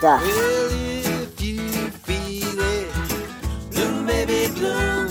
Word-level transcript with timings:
Well, 0.00 0.20
if 0.22 1.40
you 1.42 1.58
feel 1.90 2.60
it, 2.60 2.88
bloom, 3.72 4.06
baby, 4.06 4.46
bloom. 4.54 5.08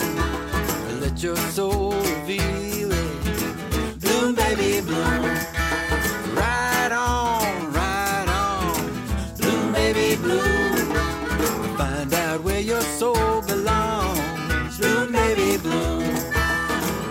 Let 1.02 1.22
your 1.22 1.36
soul 1.36 1.92
reveal 1.92 2.94
it. 2.94 4.00
Bloom, 4.00 4.34
baby, 4.34 4.80
bloom. 4.80 5.26
Right 6.34 6.92
on, 6.94 7.74
right 7.74 8.28
on. 8.30 9.36
Bloom, 9.38 9.74
baby, 9.74 10.16
bloom. 10.22 10.96
Find 11.76 12.14
out 12.14 12.42
where 12.44 12.62
your 12.62 12.80
soul 12.80 13.42
belongs. 13.42 14.78
Bloom, 14.78 15.12
baby, 15.12 15.58
bloom. 15.58 16.16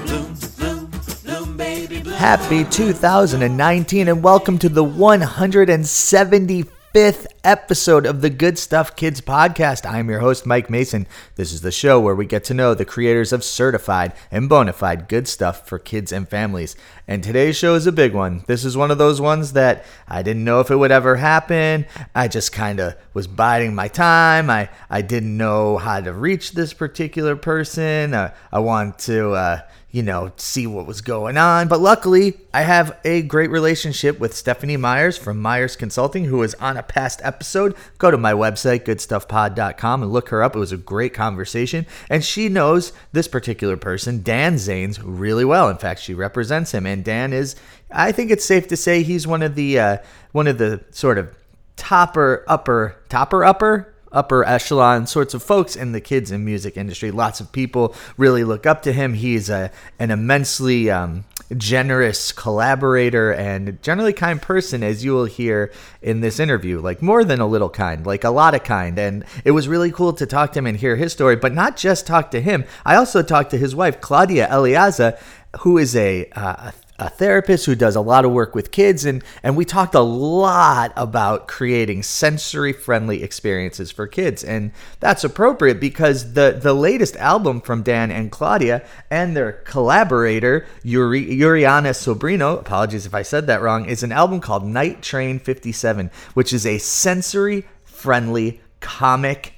Bloom, 0.06 0.34
bloom, 0.56 0.91
bloom, 1.24 1.56
baby, 1.58 2.00
bloom. 2.00 2.14
Happy 2.16 2.64
2019 2.64 4.08
and 4.08 4.22
welcome 4.22 4.56
to 4.61 4.70
the 4.70 4.83
175th 4.83 6.70
episode 6.96 8.06
of 8.06 8.23
the 8.23 8.30
Good 8.30 8.59
Stuff 8.59 8.96
Kids 8.96 9.20
podcast. 9.20 9.84
I'm 9.84 10.09
your 10.09 10.20
host, 10.20 10.46
Mike 10.46 10.70
Mason. 10.70 11.06
This 11.34 11.52
is 11.52 11.60
the 11.60 11.70
show 11.70 12.00
where 12.00 12.14
we 12.14 12.24
get 12.24 12.42
to 12.45 12.55
know 12.55 12.72
the 12.72 12.86
creators 12.86 13.34
of 13.34 13.45
certified 13.45 14.14
and 14.30 14.48
bona 14.48 14.72
fide 14.72 15.06
good 15.06 15.28
stuff 15.28 15.69
for 15.69 15.78
kids 15.78 16.10
and 16.10 16.27
families. 16.27 16.74
And 17.06 17.22
today's 17.22 17.55
show 17.55 17.74
is 17.74 17.86
a 17.86 17.92
big 17.92 18.14
one. 18.14 18.45
This 18.46 18.64
is 18.64 18.78
one 18.78 18.91
of 18.91 18.96
those 18.96 19.20
ones 19.20 19.52
that 19.52 19.84
I 20.09 20.22
didn't 20.22 20.45
know 20.45 20.60
if 20.60 20.70
it 20.70 20.77
would 20.77 20.91
ever 20.91 21.16
happen. 21.16 21.84
I 22.14 22.28
just 22.28 22.52
kind 22.52 22.80
of 22.80 22.97
was 23.12 23.27
biding 23.27 23.74
my 23.74 23.88
time. 23.88 24.48
I, 24.48 24.70
I 24.88 25.02
didn't 25.02 25.36
know 25.36 25.77
how 25.77 26.00
to 26.00 26.14
reach 26.14 26.52
this 26.52 26.72
particular 26.72 27.36
person. 27.36 28.14
Uh, 28.14 28.33
I 28.50 28.61
want 28.61 28.98
to. 29.00 29.33
Uh, 29.33 29.61
you 29.97 30.02
know, 30.02 30.30
see 30.36 30.66
what 30.66 30.86
was 30.86 31.00
going 31.00 31.39
on. 31.39 31.69
But 31.69 31.80
luckily, 31.80 32.39
I 32.52 32.64
have 32.64 32.98
a 33.02 33.22
great 33.22 33.48
relationship 33.48 34.20
with 34.20 34.36
Stephanie 34.36 34.77
Myers 34.77 35.16
from 35.16 35.41
Myers 35.41 35.75
Consulting, 35.75 36.27
who 36.27 36.36
was 36.36 36.52
on 36.56 36.77
a 36.77 36.83
past 36.83 37.22
episode. 37.25 37.75
Go 37.97 38.11
to 38.11 38.19
my 38.19 38.34
website, 38.34 38.84
goodstuffpod.com, 38.84 40.02
and 40.02 40.12
look 40.12 40.28
her 40.28 40.42
up. 40.42 40.55
It 40.55 40.58
was 40.58 40.70
a 40.70 40.77
great 40.77 41.14
conversation. 41.14 41.86
And 42.11 42.22
she 42.22 42.50
knows 42.50 42.92
this 43.12 43.27
particular 43.27 43.78
person, 43.78 44.22
Dan 44.22 44.56
Zanes, 44.56 45.00
really 45.02 45.47
well. 45.47 45.70
In 45.70 45.78
fact, 45.78 46.02
she 46.02 46.12
represents 46.12 46.72
him. 46.72 46.84
And 46.84 47.02
Dan 47.02 47.33
is, 47.33 47.56
I 47.91 48.12
think 48.12 48.30
it's 48.30 48.44
safe 48.44 48.69
to 48.69 48.77
say, 48.77 49.02
he's 49.02 49.27
one 49.27 49.41
of 49.41 49.55
the, 49.55 49.80
uh, 49.80 49.97
one 50.33 50.47
of 50.47 50.58
the 50.58 50.84
sort 50.91 51.17
of 51.17 51.34
topper, 51.77 52.44
upper, 52.47 52.97
topper, 53.08 53.47
upper, 53.47 53.94
upper 54.17 54.45
echelon 54.45 55.06
sorts 55.06 55.34
of 55.34 55.42
folks 55.42 55.77
in 55.77 55.92
the 55.92 56.00
kids 56.00 56.31
and 56.31 56.45
music 56.45 56.77
industry. 56.77 57.11
Lots 57.11 57.39
of 57.39 57.53
people 57.53 57.95
really 58.17 58.42
look 58.42 58.67
up 58.67 58.83
to 58.83 58.92
him. 58.92 59.14
He's 59.14 59.50
a, 59.50 59.70
an 59.98 60.11
immensely 60.11 60.91
um, 60.91 61.25
generous 61.56 62.33
collaborator 62.33 63.33
and 63.33 63.81
generally 63.83 64.14
kind 64.14 64.41
person, 64.41 64.83
as 64.83 65.05
you 65.05 65.12
will 65.12 65.27
hear 65.27 65.70
in 66.00 66.20
this 66.20 66.41
interview. 66.41 66.81
Like 66.81 67.03
more 67.03 67.25
than 67.25 67.41
a 67.41 67.47
little 67.47 67.70
kind, 67.70 68.06
like 68.06 68.25
a 68.25 68.31
lot 68.31 68.55
of 68.55 68.64
kind. 68.64 68.98
And 68.98 69.25
it 69.45 69.50
was 69.50 69.69
really 69.69 69.92
cool 69.92 70.14
to 70.14 70.27
talk 70.27 70.53
to 70.53 70.58
him 70.58 70.67
and 70.67 70.78
hear 70.78 70.97
his 70.97 71.12
story, 71.12 71.36
but 71.36 71.53
not 71.53 71.77
just 71.77 72.06
talk 72.06 72.30
to 72.30 72.41
him. 72.41 72.64
I 72.84 72.97
also 72.97 73.23
talked 73.23 73.51
to 73.51 73.58
his 73.58 73.77
wife, 73.77 74.01
Claudia 74.01 74.53
Eliaza, 74.53 75.19
who 75.61 75.78
is 75.78 75.95
a, 75.95 76.28
uh, 76.30 76.70
a 76.70 76.73
therapist 76.98 77.66
who 77.66 77.75
does 77.75 77.94
a 77.94 78.00
lot 78.00 78.25
of 78.25 78.33
work 78.33 78.55
with 78.55 78.70
kids 78.70 79.05
and 79.05 79.22
and 79.42 79.56
we 79.56 79.64
talked 79.64 79.94
a 79.94 80.00
lot 80.00 80.92
about 80.97 81.47
creating 81.47 82.02
sensory 82.02 82.72
friendly 82.72 83.22
experiences 83.22 83.91
for 83.91 84.06
kids. 84.06 84.42
And 84.42 84.72
that's 85.00 85.24
appropriate 85.24 85.78
because 85.78 86.33
the 86.33 86.58
the 86.61 86.74
latest 86.74 87.17
album 87.17 87.61
from 87.61 87.83
Dan 87.83 88.11
and 88.11 88.33
Claudia 88.33 88.84
and 89.11 89.36
their 89.36 89.52
collaborator 89.52 90.67
Yuri, 90.83 91.27
Yuriana 91.27 91.90
Sobrino 91.90 92.58
apologies 92.58 93.07
if 93.07 93.14
I 93.14 93.23
said 93.23 93.46
that 93.46 93.61
wrong 93.61 93.84
is 93.86 94.02
an 94.02 94.13
album 94.13 94.40
called 94.40 94.64
Night 94.64 95.02
Train 95.02 95.39
57 95.39 96.11
which 96.34 96.52
is 96.52 96.64
a 96.64 96.78
sensory 96.78 97.67
friendly 97.84 98.61
comic 98.80 99.55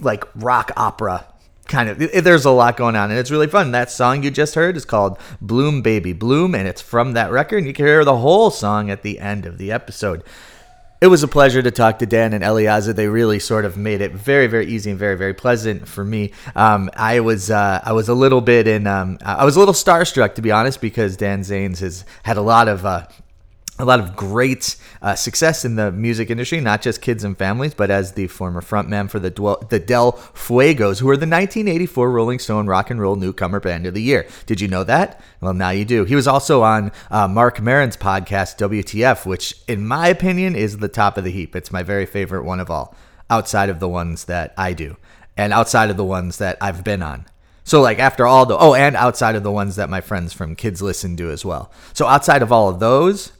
like 0.00 0.24
rock 0.34 0.70
opera 0.76 1.26
kind 1.64 1.88
of 1.88 1.98
there's 1.98 2.44
a 2.44 2.50
lot 2.50 2.76
going 2.76 2.94
on 2.94 3.10
and 3.10 3.18
it's 3.18 3.30
really 3.30 3.46
fun 3.46 3.70
that 3.72 3.90
song 3.90 4.22
you 4.22 4.30
just 4.30 4.54
heard 4.54 4.76
is 4.76 4.84
called 4.84 5.18
bloom 5.40 5.80
baby 5.82 6.12
bloom 6.12 6.54
and 6.54 6.68
it's 6.68 6.82
from 6.82 7.12
that 7.12 7.30
record 7.30 7.58
and 7.58 7.66
you 7.66 7.72
can 7.72 7.86
hear 7.86 8.04
the 8.04 8.18
whole 8.18 8.50
song 8.50 8.90
at 8.90 9.02
the 9.02 9.18
end 9.18 9.46
of 9.46 9.56
the 9.56 9.72
episode 9.72 10.22
it 11.04 11.08
was 11.08 11.22
a 11.22 11.28
pleasure 11.28 11.60
to 11.60 11.70
talk 11.70 11.98
to 11.98 12.06
Dan 12.06 12.32
and 12.32 12.42
Eliaza. 12.42 12.94
They 12.94 13.08
really 13.08 13.38
sort 13.38 13.66
of 13.66 13.76
made 13.76 14.00
it 14.00 14.12
very, 14.12 14.46
very 14.46 14.66
easy 14.66 14.88
and 14.88 14.98
very, 14.98 15.16
very 15.16 15.34
pleasant 15.34 15.86
for 15.86 16.02
me. 16.02 16.32
Um, 16.56 16.88
I 16.96 17.20
was, 17.20 17.50
uh, 17.50 17.82
I 17.84 17.92
was 17.92 18.08
a 18.08 18.14
little 18.14 18.40
bit 18.40 18.66
in, 18.66 18.86
um, 18.86 19.18
I 19.22 19.44
was 19.44 19.56
a 19.56 19.58
little 19.58 19.74
starstruck 19.74 20.34
to 20.36 20.40
be 20.40 20.50
honest, 20.50 20.80
because 20.80 21.18
Dan 21.18 21.42
Zanes 21.42 21.80
has 21.80 22.06
had 22.22 22.38
a 22.38 22.40
lot 22.40 22.68
of 22.68 22.86
uh, 22.86 23.06
a 23.78 23.84
lot 23.84 23.98
of 23.98 24.14
great 24.14 24.76
uh, 25.02 25.16
success 25.16 25.64
in 25.64 25.74
the 25.74 25.90
music 25.90 26.30
industry, 26.30 26.60
not 26.60 26.80
just 26.80 27.02
kids 27.02 27.24
and 27.24 27.36
families, 27.36 27.74
but 27.74 27.90
as 27.90 28.12
the 28.12 28.28
former 28.28 28.60
frontman 28.60 29.10
for 29.10 29.18
the, 29.18 29.30
Dwell, 29.30 29.58
the 29.68 29.80
Del 29.80 30.12
Fuegos, 30.12 31.00
who 31.00 31.06
were 31.06 31.16
the 31.16 31.26
1984 31.26 32.10
Rolling 32.10 32.38
Stone 32.38 32.68
Rock 32.68 32.90
and 32.90 33.00
Roll 33.00 33.16
Newcomer 33.16 33.58
Band 33.58 33.86
of 33.86 33.94
the 33.94 34.02
Year. 34.02 34.28
Did 34.46 34.60
you 34.60 34.68
know 34.68 34.84
that? 34.84 35.20
Well, 35.40 35.54
now 35.54 35.70
you 35.70 35.84
do. 35.84 36.04
He 36.04 36.14
was 36.14 36.28
also 36.28 36.62
on 36.62 36.92
uh, 37.10 37.26
Marc 37.26 37.60
Maron's 37.60 37.96
podcast, 37.96 38.58
WTF, 38.58 39.26
which, 39.26 39.54
in 39.66 39.84
my 39.86 40.06
opinion, 40.06 40.54
is 40.54 40.78
the 40.78 40.88
top 40.88 41.18
of 41.18 41.24
the 41.24 41.32
heap. 41.32 41.56
It's 41.56 41.72
my 41.72 41.82
very 41.82 42.06
favorite 42.06 42.44
one 42.44 42.60
of 42.60 42.70
all, 42.70 42.94
outside 43.28 43.70
of 43.70 43.80
the 43.80 43.88
ones 43.88 44.26
that 44.26 44.54
I 44.56 44.72
do, 44.72 44.96
and 45.36 45.52
outside 45.52 45.90
of 45.90 45.96
the 45.96 46.04
ones 46.04 46.38
that 46.38 46.58
I've 46.60 46.84
been 46.84 47.02
on. 47.02 47.26
So 47.64 47.80
like 47.80 47.98
after 47.98 48.26
all 48.26 48.44
the 48.46 48.58
oh, 48.58 48.74
and 48.74 48.94
outside 48.94 49.36
of 49.36 49.42
the 49.42 49.50
ones 49.50 49.76
that 49.76 49.88
my 49.88 50.02
friends 50.02 50.34
from 50.34 50.54
Kids 50.54 50.82
Listen 50.82 51.16
do 51.16 51.30
as 51.30 51.44
well. 51.46 51.72
So 51.94 52.06
outside 52.06 52.42
of 52.42 52.52
all 52.52 52.68
of 52.68 52.78
those, 52.78 53.32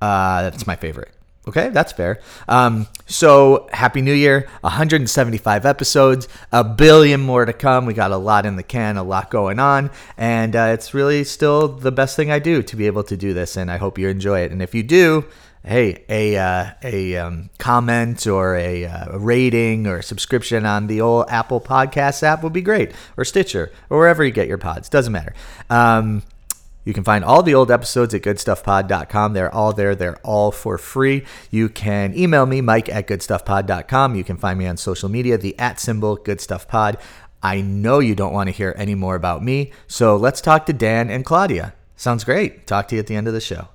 uh, 0.00 0.42
that's 0.42 0.66
my 0.66 0.76
favorite. 0.76 1.12
Okay, 1.48 1.70
that's 1.70 1.92
fair. 1.92 2.20
Um, 2.46 2.86
so 3.06 3.70
happy 3.72 4.02
New 4.02 4.12
Year! 4.12 4.46
175 4.60 5.64
episodes, 5.64 6.28
a 6.52 6.62
billion 6.62 7.22
more 7.22 7.46
to 7.46 7.54
come. 7.54 7.86
We 7.86 7.94
got 7.94 8.10
a 8.10 8.18
lot 8.18 8.44
in 8.44 8.56
the 8.56 8.62
can, 8.62 8.98
a 8.98 9.02
lot 9.02 9.30
going 9.30 9.58
on, 9.58 9.90
and 10.18 10.54
uh, 10.54 10.72
it's 10.74 10.92
really 10.92 11.24
still 11.24 11.68
the 11.68 11.90
best 11.90 12.16
thing 12.16 12.30
I 12.30 12.38
do 12.38 12.62
to 12.62 12.76
be 12.76 12.86
able 12.86 13.02
to 13.04 13.16
do 13.16 13.32
this. 13.32 13.56
And 13.56 13.70
I 13.70 13.78
hope 13.78 13.98
you 13.98 14.08
enjoy 14.08 14.40
it. 14.40 14.52
And 14.52 14.60
if 14.60 14.74
you 14.74 14.82
do, 14.82 15.24
hey, 15.64 16.04
a 16.10 16.36
uh, 16.36 16.70
a 16.82 17.16
um, 17.16 17.48
comment 17.58 18.26
or 18.26 18.54
a, 18.54 18.84
uh, 18.84 19.14
a 19.14 19.18
rating 19.18 19.86
or 19.86 19.98
a 19.98 20.02
subscription 20.02 20.66
on 20.66 20.86
the 20.86 21.00
old 21.00 21.30
Apple 21.30 21.62
Podcast 21.62 22.22
app 22.22 22.42
would 22.42 22.52
be 22.52 22.62
great, 22.62 22.92
or 23.16 23.24
Stitcher, 23.24 23.72
or 23.88 23.96
wherever 23.96 24.22
you 24.22 24.32
get 24.32 24.48
your 24.48 24.58
pods. 24.58 24.90
Doesn't 24.90 25.14
matter. 25.14 25.32
Um, 25.70 26.22
you 26.88 26.94
can 26.94 27.04
find 27.04 27.22
all 27.22 27.42
the 27.42 27.54
old 27.54 27.70
episodes 27.70 28.14
at 28.14 28.22
goodstuffpod.com. 28.22 29.34
They're 29.34 29.54
all 29.54 29.74
there. 29.74 29.94
They're 29.94 30.16
all 30.24 30.50
for 30.50 30.78
free. 30.78 31.26
You 31.50 31.68
can 31.68 32.16
email 32.16 32.46
me, 32.46 32.62
Mike 32.62 32.88
at 32.88 33.06
goodstuffpod.com. 33.06 34.14
You 34.14 34.24
can 34.24 34.38
find 34.38 34.58
me 34.58 34.66
on 34.66 34.78
social 34.78 35.10
media, 35.10 35.36
the 35.36 35.54
at 35.58 35.78
symbol 35.78 36.16
goodstuffpod. 36.16 36.98
I 37.42 37.60
know 37.60 37.98
you 37.98 38.14
don't 38.14 38.32
want 38.32 38.46
to 38.46 38.52
hear 38.52 38.74
any 38.78 38.94
more 38.94 39.16
about 39.16 39.44
me, 39.44 39.70
so 39.86 40.16
let's 40.16 40.40
talk 40.40 40.64
to 40.64 40.72
Dan 40.72 41.10
and 41.10 41.26
Claudia. 41.26 41.74
Sounds 41.94 42.24
great. 42.24 42.66
Talk 42.66 42.88
to 42.88 42.94
you 42.94 43.00
at 43.00 43.06
the 43.06 43.16
end 43.16 43.28
of 43.28 43.34
the 43.34 43.40
show. 43.42 43.68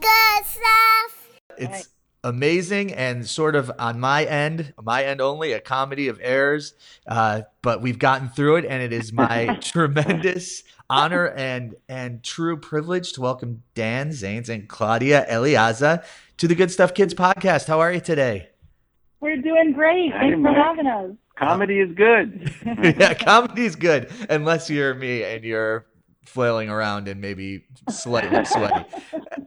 Good 0.00 0.44
stuff. 0.44 1.38
It's 1.56 1.88
amazing 2.26 2.92
and 2.92 3.26
sort 3.26 3.54
of 3.54 3.70
on 3.78 4.00
my 4.00 4.24
end, 4.24 4.74
my 4.82 5.04
end 5.04 5.20
only, 5.20 5.52
a 5.52 5.60
comedy 5.60 6.08
of 6.08 6.18
errors. 6.20 6.74
Uh, 7.06 7.42
but 7.62 7.80
we've 7.80 7.98
gotten 8.00 8.28
through 8.28 8.56
it, 8.56 8.64
and 8.64 8.82
it 8.82 8.92
is 8.92 9.12
my 9.12 9.54
tremendous 9.60 10.64
honor 10.90 11.28
and 11.28 11.74
and 11.88 12.22
true 12.22 12.56
privilege 12.56 13.12
to 13.12 13.20
welcome 13.20 13.62
Dan 13.74 14.10
Zanes 14.10 14.48
and 14.48 14.68
Claudia 14.68 15.24
Eliaza 15.28 16.04
to 16.36 16.48
the 16.48 16.54
Good 16.54 16.70
Stuff 16.70 16.94
Kids 16.94 17.14
podcast. 17.14 17.68
How 17.68 17.80
are 17.80 17.92
you 17.92 18.00
today? 18.00 18.48
We're 19.20 19.40
doing 19.40 19.72
great. 19.72 20.12
Hi, 20.12 20.20
Thanks 20.20 20.34
for 20.34 20.40
Mike. 20.40 20.56
having 20.56 20.86
us. 20.86 21.10
Comedy 21.38 21.80
is 21.80 21.92
good. 21.94 22.52
yeah, 22.98 23.14
comedy's 23.14 23.76
good 23.76 24.10
unless 24.30 24.68
you're 24.70 24.94
me 24.94 25.22
and 25.22 25.44
you're 25.44 25.86
flailing 26.26 26.68
around 26.68 27.08
and 27.08 27.20
maybe 27.20 27.64
slightly 27.90 28.44
sweaty. 28.44 28.84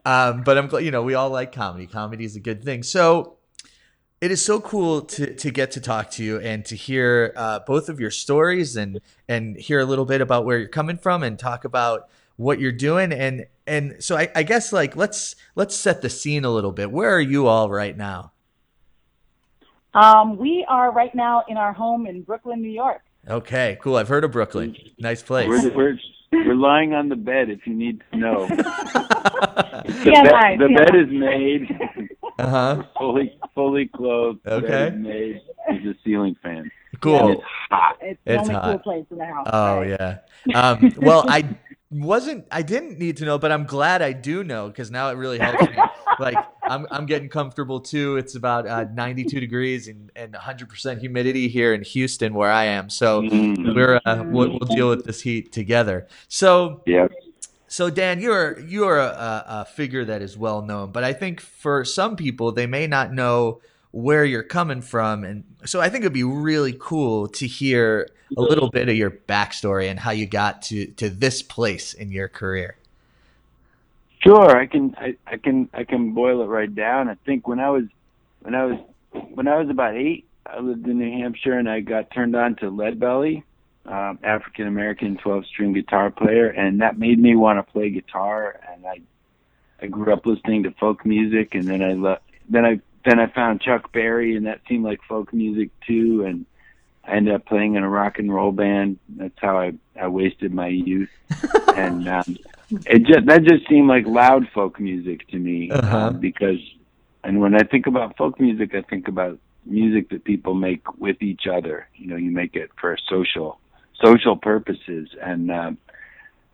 Um, 0.06 0.44
but 0.44 0.58
I'm 0.58 0.68
glad 0.68 0.84
you 0.84 0.92
know 0.92 1.04
we 1.04 1.14
all 1.14 1.30
like 1.30 1.52
comedy. 1.52 1.88
Comedy 1.88 2.26
is 2.26 2.36
a 2.36 2.40
good 2.40 2.64
thing. 2.64 2.84
So 2.84 3.38
it 4.22 4.31
is 4.31 4.44
so 4.44 4.60
cool 4.60 5.02
to 5.02 5.34
to 5.36 5.52
get 5.52 5.72
to 5.72 5.81
talk 5.81 6.12
to 6.12 6.24
you 6.24 6.40
and 6.40 6.66
to 6.66 6.76
hear 6.76 7.34
uh, 7.36 7.60
both 7.60 7.90
of 7.90 8.00
your 8.00 8.12
stories 8.12 8.76
and 8.76 9.00
and 9.28 9.58
hear 9.58 9.80
a 9.80 9.86
little 9.86 10.06
bit 10.06 10.22
about 10.22 10.46
where 10.46 10.58
you're 10.58 10.68
coming 10.68 10.98
from 10.98 11.24
and 11.24 11.40
talk 11.40 11.66
about 11.66 12.10
what 12.36 12.60
you're 12.60 12.72
doing 12.72 13.12
and 13.12 13.46
and 13.68 13.96
so 14.00 14.18
I, 14.18 14.30
I 14.36 14.44
guess 14.44 14.74
like 14.74 14.96
let's 14.96 15.36
let's 15.56 15.75
set 15.75 16.02
the 16.02 16.10
scene 16.10 16.46
a 16.46 16.50
little 16.50 16.72
bit. 16.72 16.92
Where 16.92 17.14
are 17.14 17.22
you 17.22 17.48
all 17.48 17.70
right 17.70 17.96
now? 17.96 18.32
Um, 19.94 20.38
we 20.38 20.66
are 20.70 20.92
right 20.92 21.14
now 21.16 21.44
in 21.48 21.58
our 21.58 21.74
home 21.74 22.06
in 22.06 22.22
Brooklyn, 22.22 22.62
New 22.62 22.70
York. 22.70 23.02
Okay, 23.28 23.78
cool. 23.82 23.96
I've 23.96 24.08
heard 24.08 24.24
of 24.24 24.32
Brooklyn. 24.32 24.75
Nice 24.98 25.22
place. 25.22 25.48
We're, 25.48 25.75
we're, 25.75 26.00
we're 26.31 26.56
lying 26.56 26.94
on 26.94 27.10
the 27.10 27.16
bed 27.16 27.50
if 27.50 27.66
you 27.66 27.74
need 27.74 28.02
to 28.12 28.18
know. 28.18 28.48
The, 29.80 29.94
TMI, 30.12 30.24
bed, 30.24 30.60
the 30.60 30.66
TMI. 30.66 30.78
bed 30.78 30.96
is 30.96 31.10
made, 31.10 31.80
Uh 32.38 32.48
huh. 32.50 32.84
fully 33.00 33.40
fully 33.56 33.88
clothed. 33.88 34.40
Okay. 34.46 34.68
bed 34.68 34.94
is 34.94 35.00
made. 35.00 35.42
There's 35.68 35.86
a 35.96 36.00
ceiling 36.06 36.36
fan. 36.44 36.58
And 36.92 37.02
Cool. 37.02 37.31
it's 37.31 37.42
hot. 37.70 37.98
It's 38.02 38.20
the 38.26 38.38
only 38.40 38.54
hot. 38.54 38.64
cool 38.66 38.80
place 38.80 39.06
in 39.10 39.18
the 39.18 39.26
house. 39.26 39.48
Oh 39.52 39.78
right? 39.80 39.90
yeah. 40.46 40.60
Um, 40.62 40.94
well, 40.98 41.26
I 41.28 41.44
wasn't 41.91 42.45
I 42.51 42.62
didn't 42.62 43.00
need 43.00 43.18
to 43.18 43.25
know, 43.25 43.38
but 43.39 43.51
I'm 43.51 43.65
glad 43.65 44.01
I 44.01 44.13
do 44.13 44.44
know 44.44 44.68
because 44.68 44.91
now 44.91 45.09
it 45.09 45.15
really 45.15 45.39
helps 45.39 45.68
me. 45.69 45.86
like 46.19 46.39
I'm 46.68 46.86
I'm 46.91 47.06
getting 47.07 47.30
comfortable 47.30 47.80
too. 47.80 48.18
It's 48.18 48.36
about 48.36 48.68
uh, 48.68 48.86
92 48.94 49.39
degrees 49.39 49.88
and, 49.88 50.12
and 50.15 50.33
100% 50.33 51.00
humidity 51.00 51.47
here 51.47 51.74
in 51.74 51.81
Houston 51.81 52.33
where 52.33 52.51
I 52.51 52.65
am. 52.65 52.89
So 52.89 53.24
Mm. 53.24 53.74
we're 53.75 54.00
uh, 54.06 54.24
we'll, 54.30 54.50
we'll 54.50 54.69
deal 54.69 54.89
with 54.89 55.06
this 55.06 55.21
heat 55.21 55.51
together. 55.51 56.07
So 56.27 56.83
Yeah. 56.86 57.07
so 57.68 57.89
Dan, 57.89 58.21
you're 58.21 58.59
you're 58.59 59.00
a, 59.00 59.44
a 59.47 59.65
figure 59.65 60.06
that 60.06 60.21
is 60.21 60.38
well 60.38 60.62
known, 60.62 60.91
but 60.91 61.03
I 61.03 61.13
think 61.13 61.39
for 61.41 61.83
some 61.86 62.15
people 62.15 62.51
they 62.51 62.68
may 62.68 62.86
not 62.86 63.13
know 63.13 63.62
where 63.91 64.24
you're 64.24 64.44
coming 64.44 64.81
from, 64.81 65.24
and 65.24 65.44
so 65.65 65.81
I 65.81 65.89
think 65.89 66.03
it'd 66.03 66.13
be 66.13 66.24
really 66.24 66.75
cool 66.80 67.27
to 67.30 67.47
hear 67.47 68.09
a 68.38 68.41
little 68.41 68.69
bit 68.69 68.89
of 68.89 68.95
your 68.95 69.12
backstory 69.12 69.89
and 69.89 70.00
how 70.00 70.12
you 70.12 70.25
got 70.25 70.62
to 70.63 70.88
to 70.88 71.09
this 71.09 71.41
place 71.41 71.94
in 71.94 72.12
your 72.12 72.27
career. 72.27 72.75
Sure, 74.19 74.57
I 74.57 74.65
can 74.65 74.95
I, 74.97 75.15
I 75.25 75.38
can 75.38 75.69
I 75.74 75.83
can 75.83 76.12
boil 76.12 76.41
it 76.41 76.45
right 76.45 76.74
down. 76.74 77.09
I 77.09 77.15
think 77.25 77.47
when 77.47 77.59
I 77.59 77.69
was 77.69 77.86
when 78.41 78.53
I 78.53 78.65
was 78.65 78.80
when 79.33 79.47
I 79.47 79.57
was 79.57 79.69
about 79.69 79.95
eight, 79.95 80.25
I 80.45 80.59
lived 80.59 80.86
in 80.88 81.00
New 81.00 81.12
Hampshire 81.12 81.57
and 81.57 81.69
I 81.69 81.80
got 81.80 82.12
turned 82.12 82.36
on 82.36 82.56
to 82.57 82.69
Lead 82.69 83.00
Belly, 83.00 83.44
um, 83.86 84.19
African 84.24 84.68
American 84.68 85.18
twelve 85.18 85.45
string 85.45 85.74
guitar 85.74 86.12
player, 86.12 86.47
and 86.47 86.81
that 86.81 87.00
made 87.00 87.18
me 87.18 87.36
want 87.36 87.65
to 87.65 87.71
play 87.71 87.89
guitar. 87.89 88.59
And 88.71 88.86
I 88.86 89.01
I 89.81 89.88
grew 89.88 90.13
up 90.13 90.25
listening 90.25 90.63
to 90.63 90.71
folk 90.71 91.06
music, 91.06 91.56
and 91.56 91.63
then 91.63 91.81
I 91.81 91.94
le- 91.94 92.19
then 92.50 92.65
I 92.65 92.81
then 93.10 93.20
I 93.20 93.28
found 93.28 93.62
Chuck 93.62 93.92
Berry, 93.92 94.36
and 94.36 94.46
that 94.46 94.62
seemed 94.68 94.84
like 94.86 95.00
folk 95.08 95.34
music 95.34 95.70
too. 95.88 96.24
And 96.26 96.46
I 97.06 97.16
ended 97.16 97.34
up 97.34 97.46
playing 97.46 97.76
in 97.76 97.84
a 97.84 97.90
rock 97.90 98.20
and 98.20 98.34
roll 98.34 98.52
band. 98.52 99.00
That's 99.18 99.38
how 99.38 99.58
I 99.58 99.74
I 100.00 100.08
wasted 100.08 100.54
my 100.54 100.68
youth. 100.68 101.10
and 101.76 102.08
um, 102.08 102.38
it 102.86 103.04
just 103.06 103.26
that 103.26 103.44
just 103.44 103.68
seemed 103.68 103.88
like 103.88 104.06
loud 104.06 104.48
folk 104.54 104.80
music 104.80 105.28
to 105.30 105.38
me 105.38 105.72
Uh-huh. 105.72 105.98
um, 105.98 106.20
because 106.20 106.60
and 107.24 107.40
when 107.42 107.56
I 107.56 107.64
think 107.64 107.88
about 107.88 108.16
folk 108.16 108.40
music, 108.40 108.74
I 108.74 108.82
think 108.82 109.08
about 109.08 109.40
music 109.66 110.10
that 110.10 110.24
people 110.24 110.54
make 110.54 110.84
with 111.00 111.22
each 111.22 111.48
other. 111.48 111.88
You 111.96 112.08
know, 112.08 112.16
you 112.16 112.32
make 112.32 112.56
it 112.56 112.70
for 112.80 112.98
social 113.10 113.60
social 114.04 114.38
purposes, 114.38 115.10
and 115.22 115.52
um, 115.52 115.78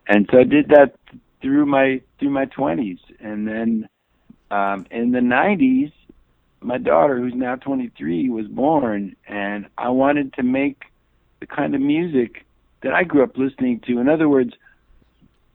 and 0.07 0.28
so 0.31 0.40
I 0.40 0.44
did 0.44 0.69
that 0.69 0.96
through 1.42 1.66
my 1.66 2.02
through 2.19 2.31
my 2.31 2.46
twenties, 2.46 3.00
and 3.19 3.48
then 3.48 3.90
um, 4.52 4.86
in 4.90 5.12
the 5.12 5.22
nineties, 5.22 5.92
my 6.65 6.77
daughter, 6.77 7.17
who's 7.17 7.33
now 7.35 7.56
twenty 7.56 7.91
three, 7.97 8.29
was 8.29 8.47
born, 8.47 9.15
and 9.27 9.67
I 9.77 9.89
wanted 9.89 10.33
to 10.33 10.44
make 10.44 10.83
the 11.39 11.47
kind 11.47 11.75
of 11.75 11.81
music 11.81 12.45
that 12.81 12.94
I 12.94 13.03
grew 13.03 13.23
up 13.23 13.38
listening 13.38 13.81
to. 13.88 14.00
In 14.00 14.09
other 14.09 14.27
words, 14.27 14.53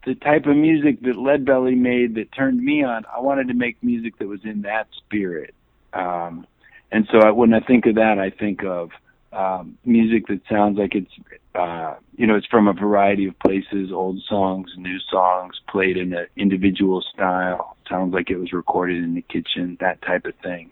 the 0.06 0.14
type 0.14 0.46
of 0.46 0.56
music 0.56 1.02
that 1.02 1.16
Lead 1.18 1.44
Belly 1.44 1.74
made 1.74 2.14
that 2.14 2.32
turned 2.32 2.62
me 2.62 2.82
on, 2.82 3.04
I 3.14 3.20
wanted 3.20 3.48
to 3.48 3.54
make 3.54 3.82
music 3.82 4.18
that 4.18 4.28
was 4.28 4.40
in 4.44 4.62
that 4.62 4.88
spirit. 4.96 5.54
Um, 5.92 6.46
and 6.90 7.06
so 7.10 7.18
I, 7.18 7.30
when 7.30 7.52
I 7.52 7.60
think 7.60 7.86
of 7.86 7.96
that, 7.96 8.18
I 8.18 8.30
think 8.30 8.64
of 8.64 8.90
um, 9.32 9.78
music 9.84 10.26
that 10.28 10.40
sounds 10.48 10.78
like 10.78 10.94
it's, 10.94 11.12
uh, 11.54 11.94
you 12.16 12.26
know, 12.26 12.36
it's 12.36 12.46
from 12.46 12.66
a 12.66 12.72
variety 12.72 13.26
of 13.26 13.38
places, 13.38 13.92
old 13.92 14.22
songs, 14.28 14.70
new 14.76 14.98
songs, 15.10 15.60
played 15.68 15.96
in 15.96 16.12
an 16.14 16.26
individual 16.36 17.02
style. 17.12 17.76
Sounds 17.88 18.14
like 18.14 18.30
it 18.30 18.38
was 18.38 18.52
recorded 18.52 19.02
in 19.02 19.14
the 19.14 19.22
kitchen, 19.22 19.76
that 19.80 20.00
type 20.02 20.24
of 20.24 20.34
thing. 20.36 20.70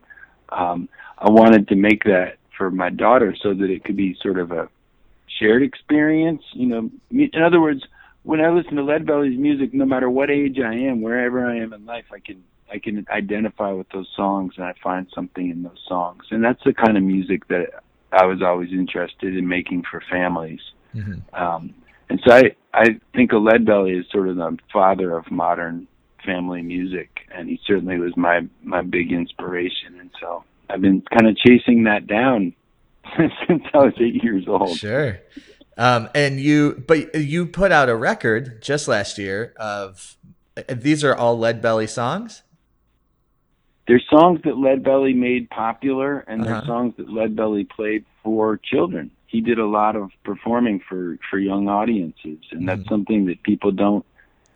Um, 0.50 0.88
I 1.18 1.30
wanted 1.30 1.68
to 1.68 1.76
make 1.76 2.04
that 2.04 2.36
for 2.56 2.70
my 2.70 2.90
daughter 2.90 3.34
so 3.40 3.54
that 3.54 3.70
it 3.70 3.84
could 3.84 3.96
be 3.96 4.16
sort 4.22 4.38
of 4.38 4.52
a 4.52 4.68
shared 5.38 5.62
experience. 5.62 6.42
You 6.52 6.66
know, 6.66 6.90
in 7.10 7.42
other 7.42 7.60
words, 7.60 7.82
when 8.22 8.40
I 8.40 8.50
listen 8.50 8.76
to 8.76 8.82
Lead 8.82 9.06
Belly's 9.06 9.38
music, 9.38 9.72
no 9.72 9.84
matter 9.84 10.10
what 10.10 10.30
age 10.30 10.58
I 10.58 10.74
am, 10.74 11.00
wherever 11.00 11.46
I 11.46 11.56
am 11.56 11.72
in 11.72 11.86
life, 11.86 12.06
I 12.12 12.18
can 12.18 12.42
I 12.70 12.78
can 12.78 13.06
identify 13.10 13.72
with 13.72 13.88
those 13.90 14.08
songs 14.14 14.54
and 14.56 14.66
I 14.66 14.74
find 14.82 15.06
something 15.14 15.48
in 15.48 15.62
those 15.62 15.82
songs. 15.88 16.24
And 16.30 16.44
that's 16.44 16.62
the 16.64 16.74
kind 16.74 16.98
of 16.98 17.02
music 17.02 17.48
that 17.48 17.82
I 18.12 18.26
was 18.26 18.42
always 18.42 18.70
interested 18.70 19.36
in 19.36 19.48
making 19.48 19.84
for 19.90 20.02
families. 20.10 20.60
Mhm. 20.94 21.22
Um, 21.32 21.74
and 22.10 22.20
so 22.26 22.34
I 22.34 22.54
I 22.74 23.00
think 23.14 23.32
of 23.32 23.42
Lead 23.42 23.64
Belly 23.64 23.98
as 23.98 24.04
sort 24.10 24.28
of 24.28 24.36
the 24.36 24.58
father 24.72 25.16
of 25.16 25.30
modern 25.30 25.86
family 26.28 26.62
music, 26.62 27.08
and 27.34 27.48
he 27.48 27.58
certainly 27.66 27.98
was 27.98 28.14
my 28.16 28.36
my 28.62 28.82
big 28.82 29.12
inspiration. 29.12 29.98
And 30.00 30.10
so 30.20 30.44
I've 30.68 30.82
been 30.82 31.02
kind 31.10 31.26
of 31.26 31.36
chasing 31.36 31.84
that 31.84 32.06
down 32.06 32.52
since 33.46 33.62
I 33.72 33.78
was 33.78 33.94
eight 33.98 34.22
years 34.22 34.44
old. 34.46 34.76
Sure. 34.78 35.18
Um, 35.78 36.08
and 36.14 36.40
you, 36.40 36.84
but 36.88 37.14
you 37.14 37.46
put 37.46 37.70
out 37.70 37.88
a 37.88 37.94
record 37.94 38.60
just 38.62 38.88
last 38.88 39.16
year 39.16 39.54
of 39.56 40.16
these 40.68 41.04
are 41.04 41.14
all 41.14 41.38
Lead 41.38 41.62
Belly 41.62 41.86
songs. 41.86 42.42
There's 43.86 44.04
songs 44.10 44.40
that 44.44 44.58
Lead 44.58 44.82
Belly 44.82 45.14
made 45.14 45.48
popular, 45.50 46.18
and 46.28 46.42
Uh-huh. 46.42 46.54
there's 46.54 46.66
songs 46.66 46.94
that 46.98 47.08
Lead 47.08 47.34
Belly 47.36 47.64
played 47.64 48.04
for 48.22 48.58
children. 48.58 49.10
He 49.28 49.40
did 49.40 49.58
a 49.58 49.66
lot 49.66 49.94
of 49.96 50.10
performing 50.24 50.80
for 50.88 51.18
for 51.30 51.38
young 51.38 51.68
audiences, 51.68 52.38
and 52.50 52.68
that's 52.68 52.82
Mhm. 52.82 52.88
something 52.88 53.26
that 53.26 53.42
people 53.44 53.70
don't 53.70 54.04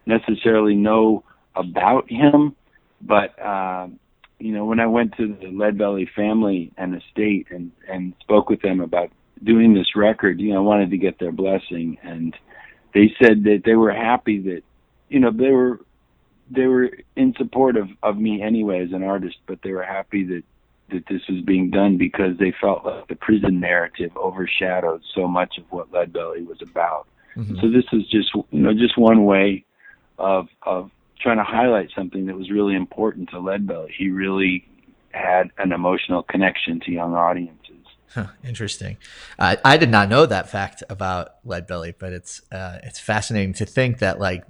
necessarily 0.06 0.74
know 0.74 1.22
about 1.56 2.10
him. 2.10 2.54
But 3.00 3.38
uh, 3.38 3.88
you 4.38 4.52
know, 4.52 4.64
when 4.64 4.80
I 4.80 4.86
went 4.86 5.16
to 5.16 5.36
the 5.40 5.48
Lead 5.48 5.78
Belly 5.78 6.08
family 6.14 6.72
and 6.76 6.94
estate 6.94 7.48
and 7.50 7.70
and 7.88 8.14
spoke 8.20 8.48
with 8.48 8.62
them 8.62 8.80
about 8.80 9.10
doing 9.42 9.74
this 9.74 9.96
record, 9.96 10.40
you 10.40 10.52
know, 10.52 10.58
I 10.58 10.66
wanted 10.66 10.90
to 10.90 10.98
get 10.98 11.18
their 11.18 11.32
blessing, 11.32 11.98
and 12.02 12.34
they 12.94 13.12
said 13.20 13.44
that 13.44 13.62
they 13.64 13.74
were 13.74 13.92
happy 13.92 14.38
that 14.40 14.62
you 15.08 15.20
know 15.20 15.30
they 15.30 15.50
were 15.50 15.80
they 16.50 16.66
were 16.66 16.90
in 17.16 17.34
support 17.36 17.76
of 17.76 17.88
of 18.02 18.18
me 18.18 18.42
anyway 18.42 18.84
as 18.84 18.92
an 18.92 19.02
artist, 19.02 19.36
but 19.46 19.58
they 19.62 19.72
were 19.72 19.84
happy 19.84 20.24
that 20.24 20.42
that 20.90 21.06
this 21.08 21.22
was 21.28 21.40
being 21.42 21.70
done 21.70 21.96
because 21.96 22.36
they 22.38 22.52
felt 22.60 22.84
like 22.84 23.08
the 23.08 23.16
prison 23.16 23.60
narrative 23.60 24.10
overshadowed 24.16 25.00
so 25.14 25.26
much 25.26 25.56
of 25.58 25.64
what 25.70 25.90
Lead 25.92 26.12
Belly 26.12 26.42
was 26.42 26.60
about. 26.60 27.06
Mhm. 27.36 27.60
So 27.60 27.70
this 27.70 27.84
is 27.92 28.06
just 28.08 28.34
you 28.34 28.60
know 28.60 28.74
just 28.74 28.98
one 28.98 29.24
way 29.24 29.64
of 30.18 30.48
of 30.62 30.90
trying 31.22 31.38
to 31.38 31.44
highlight 31.44 31.90
something 31.94 32.26
that 32.26 32.36
was 32.36 32.50
really 32.50 32.74
important 32.74 33.30
to 33.30 33.36
Leadbelly. 33.36 33.90
He 33.96 34.10
really 34.10 34.68
had 35.12 35.50
an 35.58 35.72
emotional 35.72 36.22
connection 36.22 36.80
to 36.80 36.90
young 36.90 37.14
audiences. 37.14 37.58
Huh, 38.14 38.26
interesting. 38.44 38.98
Uh, 39.38 39.56
I 39.64 39.78
did 39.78 39.90
not 39.90 40.10
know 40.10 40.26
that 40.26 40.50
fact 40.50 40.82
about 40.90 41.42
Leadbelly, 41.46 41.94
but 41.98 42.12
it's 42.12 42.42
uh, 42.52 42.78
it's 42.82 43.00
fascinating 43.00 43.54
to 43.54 43.64
think 43.64 44.00
that 44.00 44.20
like 44.20 44.44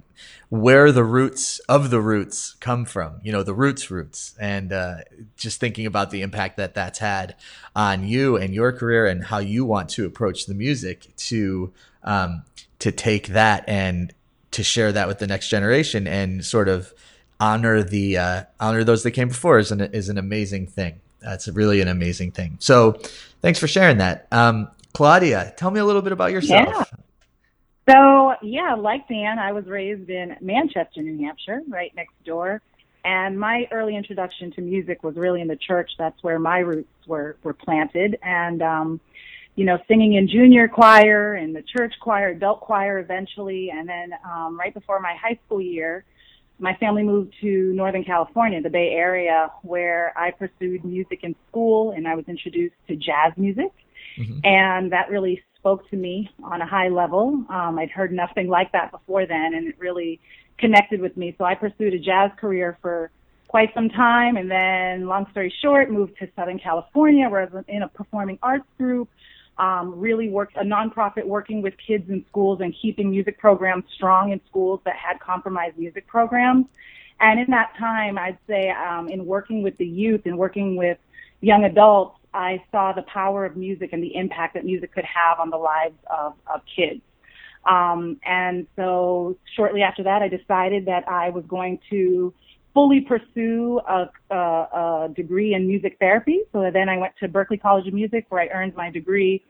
where 0.49 0.91
the 0.91 1.05
roots 1.05 1.59
of 1.69 1.89
the 1.89 2.01
roots 2.01 2.55
come 2.59 2.83
from. 2.83 3.21
You 3.23 3.31
know, 3.31 3.41
the 3.41 3.53
roots 3.53 3.89
roots, 3.89 4.35
and 4.37 4.73
uh, 4.73 4.97
just 5.37 5.61
thinking 5.61 5.85
about 5.85 6.11
the 6.11 6.21
impact 6.21 6.57
that 6.57 6.73
that's 6.73 6.99
had 6.99 7.35
on 7.73 8.05
you 8.05 8.35
and 8.35 8.53
your 8.53 8.73
career, 8.73 9.05
and 9.05 9.23
how 9.23 9.39
you 9.39 9.63
want 9.63 9.87
to 9.91 10.05
approach 10.05 10.45
the 10.45 10.53
music 10.53 11.15
to 11.15 11.71
um, 12.03 12.43
to 12.79 12.91
take 12.91 13.27
that 13.27 13.63
and 13.65 14.13
to 14.53 14.63
share 14.63 14.91
that 14.91 15.07
with 15.07 15.19
the 15.19 15.27
next 15.27 15.49
generation 15.49 16.07
and 16.07 16.43
sort 16.43 16.69
of 16.69 16.93
honor 17.39 17.83
the 17.83 18.17
uh, 18.17 18.43
honor 18.59 18.83
those 18.83 19.03
that 19.03 19.11
came 19.11 19.27
before 19.27 19.59
is 19.59 19.71
an 19.71 19.81
is 19.81 20.09
an 20.09 20.17
amazing 20.17 20.67
thing. 20.67 21.01
That's 21.21 21.47
really 21.47 21.81
an 21.81 21.87
amazing 21.87 22.31
thing. 22.31 22.57
So, 22.59 22.99
thanks 23.41 23.59
for 23.59 23.67
sharing 23.67 23.97
that, 23.97 24.27
um, 24.31 24.69
Claudia. 24.93 25.53
Tell 25.57 25.71
me 25.71 25.79
a 25.79 25.85
little 25.85 26.01
bit 26.01 26.11
about 26.11 26.31
yourself. 26.31 26.67
Yeah. 26.67 26.83
So, 27.89 28.35
yeah, 28.41 28.75
like 28.75 29.07
Dan, 29.07 29.39
I 29.39 29.51
was 29.51 29.65
raised 29.65 30.09
in 30.09 30.37
Manchester, 30.41 31.01
New 31.01 31.25
Hampshire, 31.25 31.61
right 31.67 31.93
next 31.95 32.13
door. 32.25 32.61
And 33.05 33.37
my 33.37 33.67
early 33.71 33.97
introduction 33.97 34.51
to 34.53 34.61
music 34.61 35.03
was 35.03 35.17
really 35.17 35.41
in 35.41 35.49
the 35.49 35.57
church. 35.57 35.91
That's 35.97 36.23
where 36.23 36.39
my 36.39 36.59
roots 36.59 36.87
were, 37.05 37.35
were 37.43 37.53
planted. 37.53 38.17
And, 38.21 38.61
um, 38.61 39.01
you 39.55 39.65
know, 39.65 39.77
singing 39.87 40.13
in 40.13 40.27
junior 40.27 40.67
choir 40.67 41.35
and 41.35 41.55
the 41.55 41.61
church 41.61 41.93
choir, 42.01 42.29
adult 42.29 42.61
choir 42.61 42.99
eventually. 42.99 43.69
And 43.69 43.87
then, 43.87 44.13
um, 44.25 44.59
right 44.59 44.73
before 44.73 44.99
my 44.99 45.15
high 45.21 45.37
school 45.45 45.61
year, 45.61 46.05
my 46.59 46.75
family 46.75 47.03
moved 47.03 47.33
to 47.41 47.73
Northern 47.73 48.03
California, 48.03 48.61
the 48.61 48.69
Bay 48.69 48.91
Area, 48.91 49.51
where 49.63 50.13
I 50.17 50.31
pursued 50.31 50.83
music 50.85 51.19
in 51.23 51.35
school 51.49 51.91
and 51.91 52.07
I 52.07 52.15
was 52.15 52.25
introduced 52.27 52.75
to 52.87 52.95
jazz 52.95 53.33
music. 53.37 53.71
Mhm. 54.17 54.45
And 54.45 54.91
that 54.91 55.09
really 55.09 55.43
spoke 55.57 55.89
to 55.89 55.95
me 55.95 56.29
on 56.43 56.61
a 56.61 56.65
high 56.65 56.89
level. 56.89 57.43
Um, 57.49 57.79
I'd 57.79 57.89
heard 57.89 58.11
nothing 58.11 58.47
like 58.47 58.71
that 58.71 58.91
before 58.91 59.25
then, 59.25 59.53
and 59.53 59.67
it 59.67 59.75
really 59.79 60.19
connected 60.57 60.99
with 61.01 61.15
me. 61.17 61.35
So 61.37 61.45
I 61.45 61.55
pursued 61.55 61.93
a 61.93 61.99
jazz 61.99 62.31
career 62.37 62.77
for 62.81 63.11
quite 63.47 63.73
some 63.73 63.89
time, 63.89 64.35
and 64.37 64.49
then, 64.49 65.07
long 65.07 65.27
story 65.31 65.53
short, 65.61 65.91
moved 65.91 66.17
to 66.17 66.27
Southern 66.35 66.59
California, 66.59 67.29
where 67.29 67.41
I 67.41 67.45
was 67.45 67.63
in 67.67 67.83
a 67.83 67.87
performing 67.87 68.39
arts 68.41 68.65
group. 68.77 69.09
Um, 69.59 69.99
really 69.99 70.29
worked 70.29 70.57
a 70.57 70.63
nonprofit 70.63 71.25
working 71.25 71.61
with 71.61 71.75
kids 71.77 72.09
in 72.09 72.25
schools 72.27 72.59
and 72.61 72.73
keeping 72.81 73.11
music 73.11 73.37
programs 73.37 73.83
strong 73.93 74.31
in 74.31 74.41
schools 74.49 74.79
that 74.83 74.95
had 74.95 75.19
compromised 75.19 75.77
music 75.77 76.07
programs. 76.07 76.65
And 77.19 77.39
in 77.39 77.51
that 77.51 77.73
time, 77.77 78.17
I'd 78.17 78.39
say 78.47 78.71
um, 78.71 79.07
in 79.09 79.25
working 79.25 79.61
with 79.61 79.77
the 79.77 79.85
youth 79.85 80.21
and 80.25 80.37
working 80.37 80.75
with 80.75 80.97
young 81.41 81.65
adults, 81.65 82.17
I 82.33 82.63
saw 82.71 82.93
the 82.93 83.03
power 83.03 83.45
of 83.45 83.55
music 83.55 83.93
and 83.93 84.01
the 84.01 84.15
impact 84.15 84.55
that 84.55 84.65
music 84.65 84.91
could 84.93 85.05
have 85.05 85.39
on 85.39 85.49
the 85.49 85.57
lives 85.57 85.97
of, 86.09 86.33
of 86.47 86.61
kids. 86.75 87.01
Um, 87.65 88.19
and 88.25 88.67
so 88.75 89.37
shortly 89.55 89.83
after 89.83 90.03
that, 90.03 90.21
I 90.21 90.27
decided 90.27 90.87
that 90.87 91.07
I 91.07 91.29
was 91.29 91.45
going 91.45 91.79
to 91.91 92.33
fully 92.73 93.01
pursue 93.01 93.79
a, 93.87 94.09
a, 94.31 94.35
a 94.35 95.11
degree 95.15 95.53
in 95.53 95.67
music 95.67 95.97
therapy. 95.99 96.41
So 96.51 96.69
then 96.71 96.89
I 96.89 96.97
went 96.97 97.13
to 97.19 97.27
Berklee 97.27 97.61
College 97.61 97.87
of 97.87 97.93
Music 97.93 98.25
where 98.29 98.41
I 98.41 98.47
earned 98.47 98.75
my 98.75 98.89
degree 98.89 99.43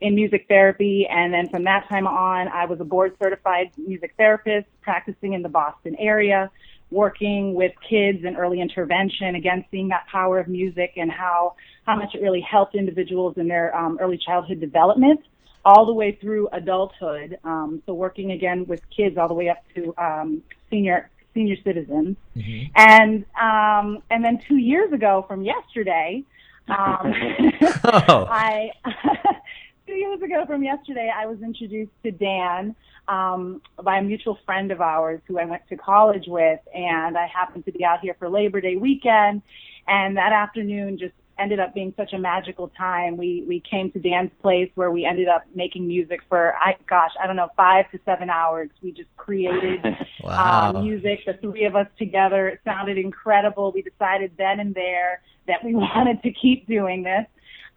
in 0.00 0.14
music 0.14 0.44
therapy. 0.48 1.06
And 1.10 1.32
then 1.32 1.48
from 1.48 1.64
that 1.64 1.88
time 1.88 2.06
on, 2.06 2.48
I 2.48 2.66
was 2.66 2.80
a 2.80 2.84
board 2.84 3.16
certified 3.22 3.70
music 3.78 4.14
therapist 4.18 4.66
practicing 4.82 5.32
in 5.32 5.42
the 5.42 5.48
Boston 5.48 5.96
area, 5.98 6.50
working 6.90 7.54
with 7.54 7.72
kids 7.88 8.24
in 8.24 8.36
early 8.36 8.60
intervention, 8.60 9.34
again, 9.34 9.64
seeing 9.70 9.88
that 9.88 10.06
power 10.12 10.38
of 10.38 10.48
music 10.48 10.92
and 10.96 11.10
how, 11.10 11.54
how 11.86 11.96
much 11.96 12.14
it 12.14 12.20
really 12.20 12.42
helped 12.42 12.74
individuals 12.74 13.34
in 13.38 13.48
their 13.48 13.74
um, 13.74 13.98
early 14.00 14.18
childhood 14.18 14.60
development 14.60 15.20
all 15.64 15.84
the 15.84 15.92
way 15.92 16.16
through 16.20 16.48
adulthood. 16.52 17.38
Um, 17.42 17.82
so 17.86 17.94
working 17.94 18.30
again 18.32 18.66
with 18.66 18.80
kids 18.94 19.16
all 19.18 19.26
the 19.26 19.34
way 19.34 19.48
up 19.48 19.64
to 19.74 19.94
um, 19.98 20.42
senior 20.70 21.10
senior 21.36 21.56
citizens. 21.62 22.16
Mm-hmm. 22.34 22.72
And 22.74 23.24
um, 23.40 24.02
and 24.10 24.24
then 24.24 24.40
two 24.48 24.56
years 24.56 24.92
ago 24.92 25.24
from 25.28 25.42
yesterday, 25.42 26.24
um, 26.68 27.14
oh. 27.84 28.26
I 28.28 28.70
two 29.86 29.94
years 29.94 30.20
ago 30.22 30.44
from 30.46 30.64
yesterday, 30.64 31.12
I 31.14 31.26
was 31.26 31.40
introduced 31.42 31.92
to 32.02 32.10
Dan 32.10 32.74
um, 33.06 33.60
by 33.82 33.98
a 33.98 34.02
mutual 34.02 34.38
friend 34.46 34.72
of 34.72 34.80
ours 34.80 35.20
who 35.28 35.38
I 35.38 35.44
went 35.44 35.62
to 35.68 35.76
college 35.76 36.24
with, 36.26 36.60
and 36.74 37.16
I 37.16 37.26
happened 37.26 37.66
to 37.66 37.72
be 37.72 37.84
out 37.84 38.00
here 38.00 38.16
for 38.18 38.28
Labor 38.28 38.60
Day 38.60 38.76
weekend. 38.76 39.42
And 39.86 40.16
that 40.16 40.32
afternoon 40.32 40.98
just 40.98 41.14
ended 41.38 41.60
up 41.60 41.74
being 41.74 41.92
such 41.96 42.12
a 42.12 42.18
magical 42.18 42.68
time. 42.76 43.16
We 43.16 43.44
we 43.46 43.60
came 43.60 43.90
to 43.92 43.98
Dan's 43.98 44.30
place 44.40 44.70
where 44.74 44.90
we 44.90 45.04
ended 45.04 45.28
up 45.28 45.44
making 45.54 45.86
music 45.86 46.20
for 46.28 46.54
I 46.54 46.76
gosh 46.88 47.10
I 47.22 47.26
don't 47.26 47.36
know 47.36 47.48
five 47.56 47.90
to 47.90 48.00
seven 48.04 48.30
hours. 48.30 48.70
We 48.82 48.92
just 48.92 49.14
created 49.16 49.84
wow. 50.22 50.72
um, 50.74 50.84
music, 50.84 51.20
the 51.26 51.34
three 51.34 51.64
of 51.64 51.76
us 51.76 51.88
together. 51.98 52.48
It 52.48 52.60
sounded 52.64 52.98
incredible. 52.98 53.72
We 53.72 53.82
decided 53.82 54.32
then 54.38 54.60
and 54.60 54.74
there 54.74 55.22
that 55.46 55.64
we 55.64 55.74
wanted 55.74 56.22
to 56.22 56.32
keep 56.32 56.66
doing 56.66 57.02
this. 57.02 57.26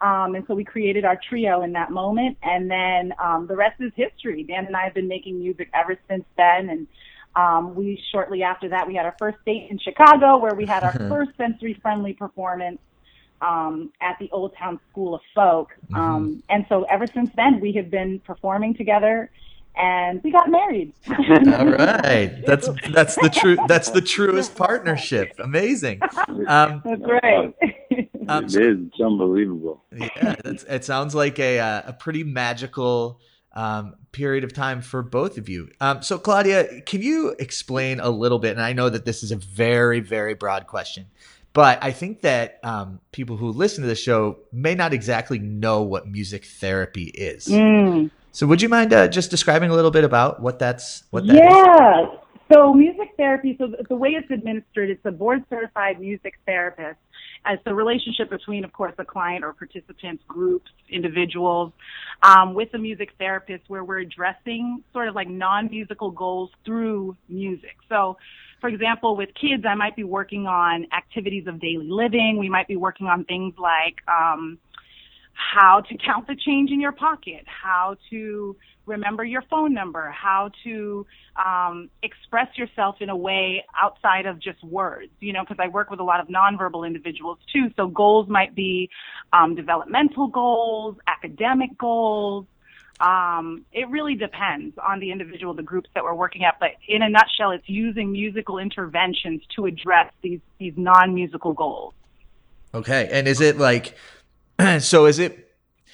Um, 0.00 0.34
and 0.34 0.44
so 0.46 0.54
we 0.54 0.64
created 0.64 1.04
our 1.04 1.20
trio 1.28 1.60
in 1.60 1.72
that 1.74 1.90
moment, 1.90 2.38
and 2.42 2.70
then 2.70 3.12
um, 3.22 3.46
the 3.46 3.54
rest 3.54 3.82
is 3.82 3.92
history. 3.94 4.42
Dan 4.44 4.64
and 4.64 4.74
I 4.74 4.84
have 4.84 4.94
been 4.94 5.08
making 5.08 5.38
music 5.38 5.68
ever 5.74 5.98
since 6.08 6.24
then, 6.38 6.70
and 6.70 6.86
um, 7.36 7.74
we 7.74 8.02
shortly 8.10 8.42
after 8.42 8.70
that 8.70 8.88
we 8.88 8.94
had 8.94 9.04
our 9.04 9.14
first 9.18 9.36
date 9.44 9.68
in 9.70 9.78
Chicago, 9.78 10.38
where 10.38 10.54
we 10.54 10.64
had 10.64 10.84
our 10.84 10.92
first 11.10 11.32
sensory-friendly 11.36 12.14
performance 12.14 12.78
um, 13.40 13.92
at 14.00 14.18
the 14.18 14.28
Old 14.32 14.54
Town 14.56 14.78
School 14.90 15.14
of 15.14 15.20
Folk. 15.34 15.70
Mm-hmm. 15.86 15.94
Um, 15.94 16.42
and 16.48 16.66
so 16.68 16.84
ever 16.84 17.06
since 17.06 17.30
then, 17.36 17.60
we 17.60 17.72
have 17.72 17.90
been 17.90 18.20
performing 18.20 18.74
together 18.74 19.30
and 19.76 20.22
we 20.22 20.30
got 20.30 20.50
married. 20.50 20.92
All 21.08 21.16
right, 21.16 22.42
that's 22.46 22.68
that's 22.92 23.14
the 23.16 23.30
true 23.32 23.56
that's 23.66 23.90
the 23.90 24.00
truest 24.00 24.56
partnership. 24.56 25.32
Amazing. 25.38 26.00
Um, 26.46 26.82
that's 26.84 27.02
right. 27.02 27.54
Um, 28.28 28.44
it 28.44 28.54
is. 28.54 28.78
It's 28.86 29.00
unbelievable. 29.00 29.82
Yeah, 29.92 30.36
it 30.44 30.84
sounds 30.84 31.16
like 31.16 31.40
a 31.40 31.58
uh, 31.58 31.82
a 31.86 31.92
pretty 31.92 32.22
magical 32.22 33.18
um, 33.54 33.94
period 34.12 34.44
of 34.44 34.52
time 34.52 34.82
for 34.82 35.02
both 35.02 35.36
of 35.36 35.48
you. 35.48 35.68
Um, 35.80 36.02
so, 36.02 36.16
Claudia, 36.16 36.82
can 36.82 37.02
you 37.02 37.34
explain 37.40 37.98
a 37.98 38.10
little 38.10 38.38
bit? 38.38 38.52
And 38.52 38.62
I 38.62 38.72
know 38.72 38.88
that 38.88 39.04
this 39.04 39.24
is 39.24 39.32
a 39.32 39.36
very 39.36 39.98
very 39.98 40.34
broad 40.34 40.68
question, 40.68 41.06
but 41.52 41.82
I 41.82 41.90
think 41.90 42.20
that 42.20 42.60
um, 42.62 43.00
people 43.12 43.36
who 43.36 43.50
listen 43.50 43.82
to 43.82 43.88
the 43.88 43.94
show 43.94 44.38
may 44.52 44.74
not 44.74 44.92
exactly 44.92 45.38
know 45.38 45.82
what 45.82 46.06
music 46.06 46.44
therapy 46.44 47.04
is. 47.04 47.46
Mm. 47.46 48.10
So, 48.32 48.46
would 48.46 48.62
you 48.62 48.68
mind 48.68 48.92
uh, 48.92 49.08
just 49.08 49.30
describing 49.30 49.70
a 49.70 49.74
little 49.74 49.90
bit 49.90 50.04
about 50.04 50.40
what 50.40 50.58
that's 50.58 51.02
what 51.10 51.26
that 51.26 51.34
yeah. 51.34 52.02
Is? 52.02 52.18
So, 52.52 52.72
music 52.72 53.10
therapy. 53.16 53.56
So, 53.58 53.74
the 53.88 53.96
way 53.96 54.10
it's 54.10 54.30
administered, 54.30 54.90
it's 54.90 55.04
a 55.04 55.10
board 55.10 55.44
certified 55.50 56.00
music 56.00 56.34
therapist. 56.46 56.98
As 57.44 57.58
the 57.64 57.74
relationship 57.74 58.28
between, 58.28 58.64
of 58.64 58.72
course, 58.72 58.92
the 58.98 59.04
client 59.04 59.44
or 59.44 59.54
participants, 59.54 60.22
groups, 60.28 60.70
individuals, 60.90 61.72
um, 62.22 62.52
with 62.54 62.68
a 62.74 62.78
music 62.78 63.12
therapist, 63.18 63.64
where 63.68 63.82
we're 63.82 64.00
addressing 64.00 64.84
sort 64.92 65.08
of 65.08 65.14
like 65.14 65.28
non-musical 65.28 66.10
goals 66.10 66.50
through 66.64 67.16
music. 67.28 67.76
So, 67.88 68.18
for 68.60 68.68
example, 68.68 69.16
with 69.16 69.30
kids, 69.40 69.64
I 69.68 69.74
might 69.74 69.96
be 69.96 70.04
working 70.04 70.46
on 70.46 70.86
activities 70.96 71.46
of 71.46 71.60
daily 71.60 71.88
living. 71.88 72.38
We 72.38 72.48
might 72.48 72.68
be 72.68 72.76
working 72.76 73.06
on 73.06 73.24
things 73.24 73.54
like 73.58 73.96
um, 74.08 74.58
how 75.32 75.80
to 75.80 75.96
count 76.04 76.26
the 76.26 76.36
change 76.36 76.70
in 76.70 76.80
your 76.80 76.92
pocket, 76.92 77.44
how 77.46 77.96
to 78.10 78.56
remember 78.86 79.24
your 79.24 79.42
phone 79.42 79.72
number, 79.72 80.10
how 80.10 80.50
to 80.64 81.06
um, 81.36 81.88
express 82.02 82.48
yourself 82.56 82.96
in 83.00 83.08
a 83.08 83.16
way 83.16 83.64
outside 83.80 84.26
of 84.26 84.40
just 84.40 84.62
words, 84.64 85.12
you 85.20 85.32
know, 85.32 85.42
because 85.42 85.58
I 85.62 85.68
work 85.68 85.90
with 85.90 86.00
a 86.00 86.04
lot 86.04 86.20
of 86.20 86.28
nonverbal 86.28 86.86
individuals 86.86 87.38
too. 87.52 87.68
So 87.76 87.86
goals 87.86 88.28
might 88.28 88.54
be 88.54 88.90
um, 89.32 89.54
developmental 89.54 90.28
goals, 90.28 90.96
academic 91.06 91.78
goals, 91.78 92.46
um, 93.00 93.64
it 93.72 93.88
really 93.88 94.14
depends 94.14 94.76
on 94.78 95.00
the 95.00 95.10
individual, 95.10 95.54
the 95.54 95.62
groups 95.62 95.88
that 95.94 96.04
we're 96.04 96.14
working 96.14 96.44
at. 96.44 96.58
But 96.60 96.70
in 96.86 97.02
a 97.02 97.08
nutshell, 97.08 97.50
it's 97.50 97.68
using 97.68 98.12
musical 98.12 98.58
interventions 98.58 99.42
to 99.56 99.66
address 99.66 100.12
these 100.22 100.40
these 100.58 100.74
non 100.76 101.14
musical 101.14 101.52
goals. 101.52 101.94
Okay, 102.74 103.08
and 103.10 103.26
is 103.26 103.40
it 103.40 103.58
like 103.58 103.96
so? 104.80 105.06
Is 105.06 105.18
it 105.18 105.50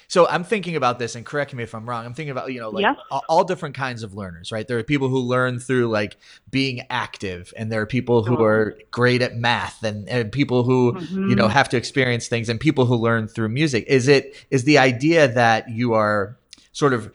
so 0.09 0.25
I'm 0.27 0.45
thinking 0.45 0.77
about 0.77 0.99
this, 0.99 1.15
and 1.15 1.25
correct 1.25 1.53
me 1.53 1.63
if 1.63 1.75
I'm 1.75 1.87
wrong. 1.87 2.05
I'm 2.05 2.13
thinking 2.13 2.31
about 2.31 2.51
you 2.51 2.61
know 2.61 2.69
like 2.69 2.83
yeah. 2.83 2.95
all, 3.11 3.23
all, 3.27 3.43
different 3.43 3.75
kinds 3.75 4.03
of 4.03 4.13
learners, 4.13 4.53
right? 4.53 4.65
There 4.65 4.77
are 4.77 4.83
people 4.83 5.09
who 5.09 5.19
learn 5.19 5.59
through 5.59 5.89
like 5.89 6.15
being 6.49 6.85
active, 6.89 7.53
and 7.57 7.69
there 7.69 7.81
are 7.81 7.85
people 7.85 8.23
who 8.23 8.41
are 8.41 8.77
great 8.89 9.21
at 9.21 9.35
math, 9.35 9.83
and, 9.83 10.07
and 10.07 10.31
people 10.31 10.63
who 10.63 10.93
mm-hmm. 10.93 11.29
you 11.29 11.35
know 11.35 11.49
have 11.49 11.67
to 11.69 11.77
experience 11.77 12.29
things, 12.29 12.47
and 12.47 12.57
people 12.57 12.85
who 12.85 12.95
learn 12.95 13.27
through 13.27 13.49
music. 13.49 13.83
Is 13.87 14.07
it 14.07 14.45
is 14.49 14.63
the 14.63 14.77
idea 14.77 15.27
that 15.27 15.69
you 15.69 15.93
are 15.93 16.37
sort 16.77 16.93
of 16.93 17.11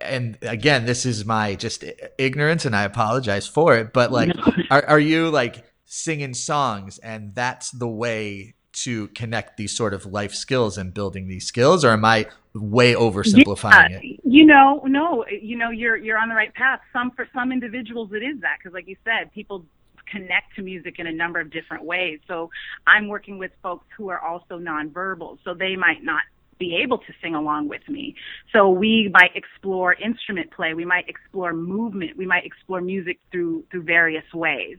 and 0.00 0.38
again 0.40 0.86
this 0.86 1.04
is 1.04 1.26
my 1.26 1.54
just 1.54 1.84
ignorance 2.16 2.64
and 2.64 2.74
i 2.74 2.84
apologize 2.84 3.46
for 3.46 3.76
it 3.76 3.92
but 3.92 4.10
like 4.10 4.30
are, 4.70 4.82
are 4.86 4.98
you 4.98 5.28
like 5.28 5.62
singing 5.84 6.32
songs 6.32 6.96
and 6.98 7.34
that's 7.34 7.70
the 7.72 7.88
way 7.88 8.54
to 8.72 9.08
connect 9.08 9.58
these 9.58 9.76
sort 9.76 9.92
of 9.92 10.06
life 10.06 10.32
skills 10.32 10.78
and 10.78 10.94
building 10.94 11.28
these 11.28 11.46
skills 11.46 11.84
or 11.84 11.90
am 11.90 12.02
i 12.02 12.26
way 12.54 12.94
oversimplifying 12.94 13.90
yeah, 13.90 13.98
it 14.02 14.20
you 14.24 14.46
know 14.46 14.82
no 14.86 15.24
you 15.28 15.58
know 15.58 15.68
you're 15.70 15.96
you're 15.96 16.18
on 16.18 16.28
the 16.28 16.34
right 16.34 16.54
path. 16.54 16.80
Some 16.92 17.10
for 17.10 17.28
some 17.34 17.52
individuals 17.52 18.10
it 18.12 18.22
is 18.22 18.40
that 18.40 18.56
because 18.58 18.72
like 18.72 18.88
you 18.88 18.96
said 19.04 19.32
people 19.32 19.66
connect 20.10 20.54
to 20.54 20.62
music 20.62 20.98
in 20.98 21.06
a 21.06 21.12
number 21.12 21.40
of 21.40 21.50
different 21.50 21.84
ways. 21.84 22.20
So 22.28 22.50
i'm 22.86 23.08
working 23.08 23.38
with 23.38 23.50
folks 23.62 23.86
who 23.96 24.08
are 24.08 24.20
also 24.20 24.58
nonverbal 24.58 25.38
so 25.44 25.54
they 25.54 25.76
might 25.76 26.02
not 26.02 26.22
be 26.58 26.76
able 26.82 26.98
to 26.98 27.12
sing 27.22 27.34
along 27.34 27.68
with 27.68 27.86
me. 27.88 28.14
So 28.52 28.70
we 28.70 29.10
might 29.12 29.34
explore 29.34 29.94
instrument 29.94 30.50
play, 30.50 30.74
we 30.74 30.84
might 30.84 31.08
explore 31.08 31.52
movement, 31.52 32.16
we 32.16 32.26
might 32.26 32.44
explore 32.44 32.80
music 32.80 33.18
through 33.30 33.64
through 33.70 33.82
various 33.82 34.24
ways. 34.32 34.78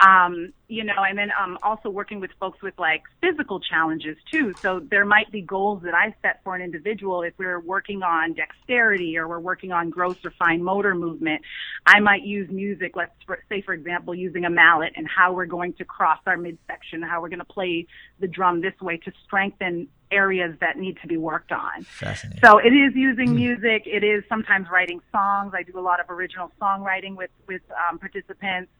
Um, 0.00 0.52
you 0.66 0.82
know, 0.82 1.04
and 1.08 1.16
then 1.16 1.30
um, 1.40 1.56
also 1.62 1.88
working 1.88 2.18
with 2.18 2.32
folks 2.40 2.60
with 2.60 2.74
like 2.78 3.02
physical 3.20 3.60
challenges 3.60 4.16
too. 4.30 4.52
So 4.60 4.80
there 4.80 5.04
might 5.04 5.30
be 5.30 5.40
goals 5.40 5.82
that 5.84 5.94
I 5.94 6.14
set 6.20 6.42
for 6.42 6.56
an 6.56 6.62
individual 6.62 7.22
if 7.22 7.32
we're 7.38 7.60
working 7.60 8.02
on 8.02 8.32
dexterity 8.32 9.16
or 9.16 9.28
we're 9.28 9.38
working 9.38 9.70
on 9.70 9.90
gross 9.90 10.16
or 10.24 10.32
fine 10.36 10.64
motor 10.64 10.96
movement. 10.96 11.42
I 11.86 12.00
might 12.00 12.24
use 12.24 12.50
music, 12.50 12.96
let's 12.96 13.12
say 13.48 13.62
for 13.62 13.72
example, 13.72 14.16
using 14.16 14.44
a 14.44 14.50
mallet 14.50 14.94
and 14.96 15.06
how 15.06 15.32
we're 15.32 15.46
going 15.46 15.74
to 15.74 15.84
cross 15.84 16.18
our 16.26 16.36
midsection, 16.36 17.00
how 17.02 17.22
we're 17.22 17.28
going 17.28 17.38
to 17.38 17.44
play 17.44 17.86
the 18.18 18.26
drum 18.26 18.62
this 18.62 18.78
way 18.80 18.96
to 18.96 19.12
strengthen 19.24 19.86
areas 20.14 20.56
that 20.60 20.78
need 20.78 20.96
to 21.02 21.06
be 21.06 21.16
worked 21.16 21.52
on. 21.52 21.86
So 22.42 22.58
it 22.58 22.72
is 22.72 22.94
using 22.94 23.28
hmm. 23.28 23.36
music. 23.36 23.82
It 23.86 24.04
is 24.04 24.24
sometimes 24.28 24.68
writing 24.70 25.00
songs. 25.12 25.52
I 25.54 25.62
do 25.62 25.78
a 25.78 25.82
lot 25.82 26.00
of 26.00 26.08
original 26.08 26.50
songwriting 26.60 27.16
with 27.16 27.30
with 27.48 27.62
um, 27.88 27.98
participants. 27.98 28.70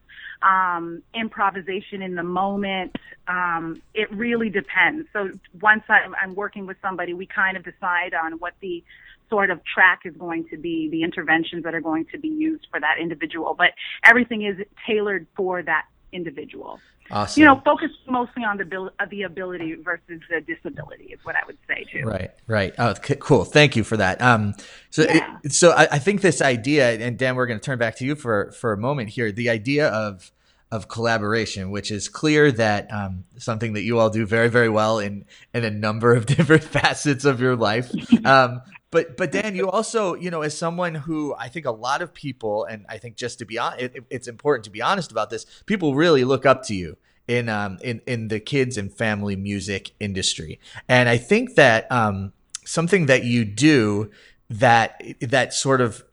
Um, 0.43 1.03
improvisation 1.15 2.03
in 2.03 2.15
the 2.15 2.23
moment. 2.23 2.97
Um, 3.27 3.83
it 3.95 4.13
really 4.13 4.51
depends. 4.51 5.09
So 5.13 5.31
once 5.61 5.83
I'm, 5.89 6.15
I'm 6.21 6.35
working 6.35 6.67
with 6.67 6.77
somebody, 6.83 7.15
we 7.15 7.27
kind 7.27 7.57
of 7.57 7.65
decide 7.65 8.15
on 8.15 8.35
what 8.35 8.53
the 8.61 8.85
sort 9.31 9.51
of 9.51 9.61
track 9.65 10.03
is 10.05 10.15
going 10.17 10.47
to 10.51 10.57
be, 10.57 10.89
the 10.91 11.03
interventions 11.03 11.65
that 11.65 11.75
are 11.75 11.81
going 11.81 12.07
to 12.13 12.19
be 12.19 12.29
used 12.29 12.67
for 12.71 12.79
that 12.79 12.97
individual. 13.01 13.55
But 13.57 13.73
everything 14.05 14.43
is 14.43 14.57
tailored 14.87 15.27
for 15.37 15.63
that 15.63 15.87
individual. 16.15 16.81
Awesome. 17.11 17.41
You 17.41 17.47
know, 17.47 17.61
focus 17.65 17.91
mostly 18.09 18.45
on 18.45 18.57
the 18.57 18.91
the 19.11 19.23
ability 19.23 19.75
versus 19.75 20.23
the 20.31 20.41
disability 20.41 21.05
is 21.13 21.21
what 21.23 21.37
I 21.37 21.41
would 21.47 21.59
say 21.69 21.85
too. 21.93 22.07
Right, 22.07 22.31
right. 22.47 22.73
Oh, 22.79 22.95
cool. 22.95 23.45
Thank 23.45 23.77
you 23.77 23.85
for 23.85 23.99
that. 23.99 24.23
Um, 24.23 24.55
so, 24.89 25.03
yeah. 25.03 25.39
it, 25.45 25.53
so 25.53 25.73
I, 25.73 25.89
I, 25.93 25.99
think 25.99 26.23
this 26.23 26.41
idea, 26.41 26.93
and 26.93 27.19
Dan, 27.19 27.37
we're 27.37 27.47
going 27.47 27.61
to 27.61 27.65
turn 27.65 27.79
back 27.79 27.97
to 27.97 28.07
you 28.07 28.15
for 28.15 28.53
for 28.53 28.73
a 28.73 28.79
moment 28.79 29.11
here. 29.11 29.33
The 29.33 29.51
idea 29.51 29.89
of 29.89 30.33
of 30.71 30.89
collaboration, 30.89 31.71
which 31.71 31.91
is 31.91 32.09
clear 32.09 32.51
that 32.51 32.93
um, 32.93 33.25
something 33.37 33.75
that 33.75 33.83
you 33.83 33.99
all 33.99 34.11
do 34.11 34.27
very, 34.27 34.49
very 34.49 34.69
well 34.69 34.99
in 34.99 35.25
in 35.53 35.65
a 35.65 35.71
number 35.71 36.15
of 36.15 36.27
different 36.35 36.65
facets 36.65 37.25
of 37.25 37.41
your 37.41 37.57
life. 37.57 37.93
Um, 38.25 38.63
but 38.95 39.17
but 39.17 39.33
Dan, 39.33 39.57
you 39.57 39.69
also 39.69 40.15
you 40.15 40.31
know 40.31 40.43
as 40.43 40.57
someone 40.57 40.95
who 40.95 41.35
I 41.37 41.49
think 41.49 41.67
a 41.67 41.73
lot 41.73 42.01
of 42.01 42.15
people, 42.15 42.65
and 42.65 42.87
I 42.89 42.99
think 42.99 43.17
just 43.17 43.41
to 43.41 43.45
be 43.45 43.59
honest, 43.59 43.83
it, 43.83 44.05
it's 44.09 44.29
important 44.29 44.65
to 44.67 44.71
be 44.71 44.81
honest 44.81 45.11
about 45.11 45.31
this. 45.31 45.47
People 45.67 45.97
really 45.97 46.23
look 46.23 46.47
up 46.47 46.63
to 46.67 46.75
you 46.77 46.97
in 47.27 47.49
um 47.49 47.79
in 47.83 48.03
in 48.07 48.29
the 48.29 48.39
kids 48.39 48.79
and 48.79 48.95
family 48.95 49.35
music 49.35 49.91
industry, 49.99 50.61
and 50.89 51.09
I 51.09 51.17
think 51.17 51.57
that 51.57 51.91
um 51.91 52.35
something 52.65 53.07
that 53.07 53.25
you 53.25 53.45
do 53.45 54.13
that 54.49 55.03
that 55.21 55.53
sort 55.53 55.81
of 55.81 56.05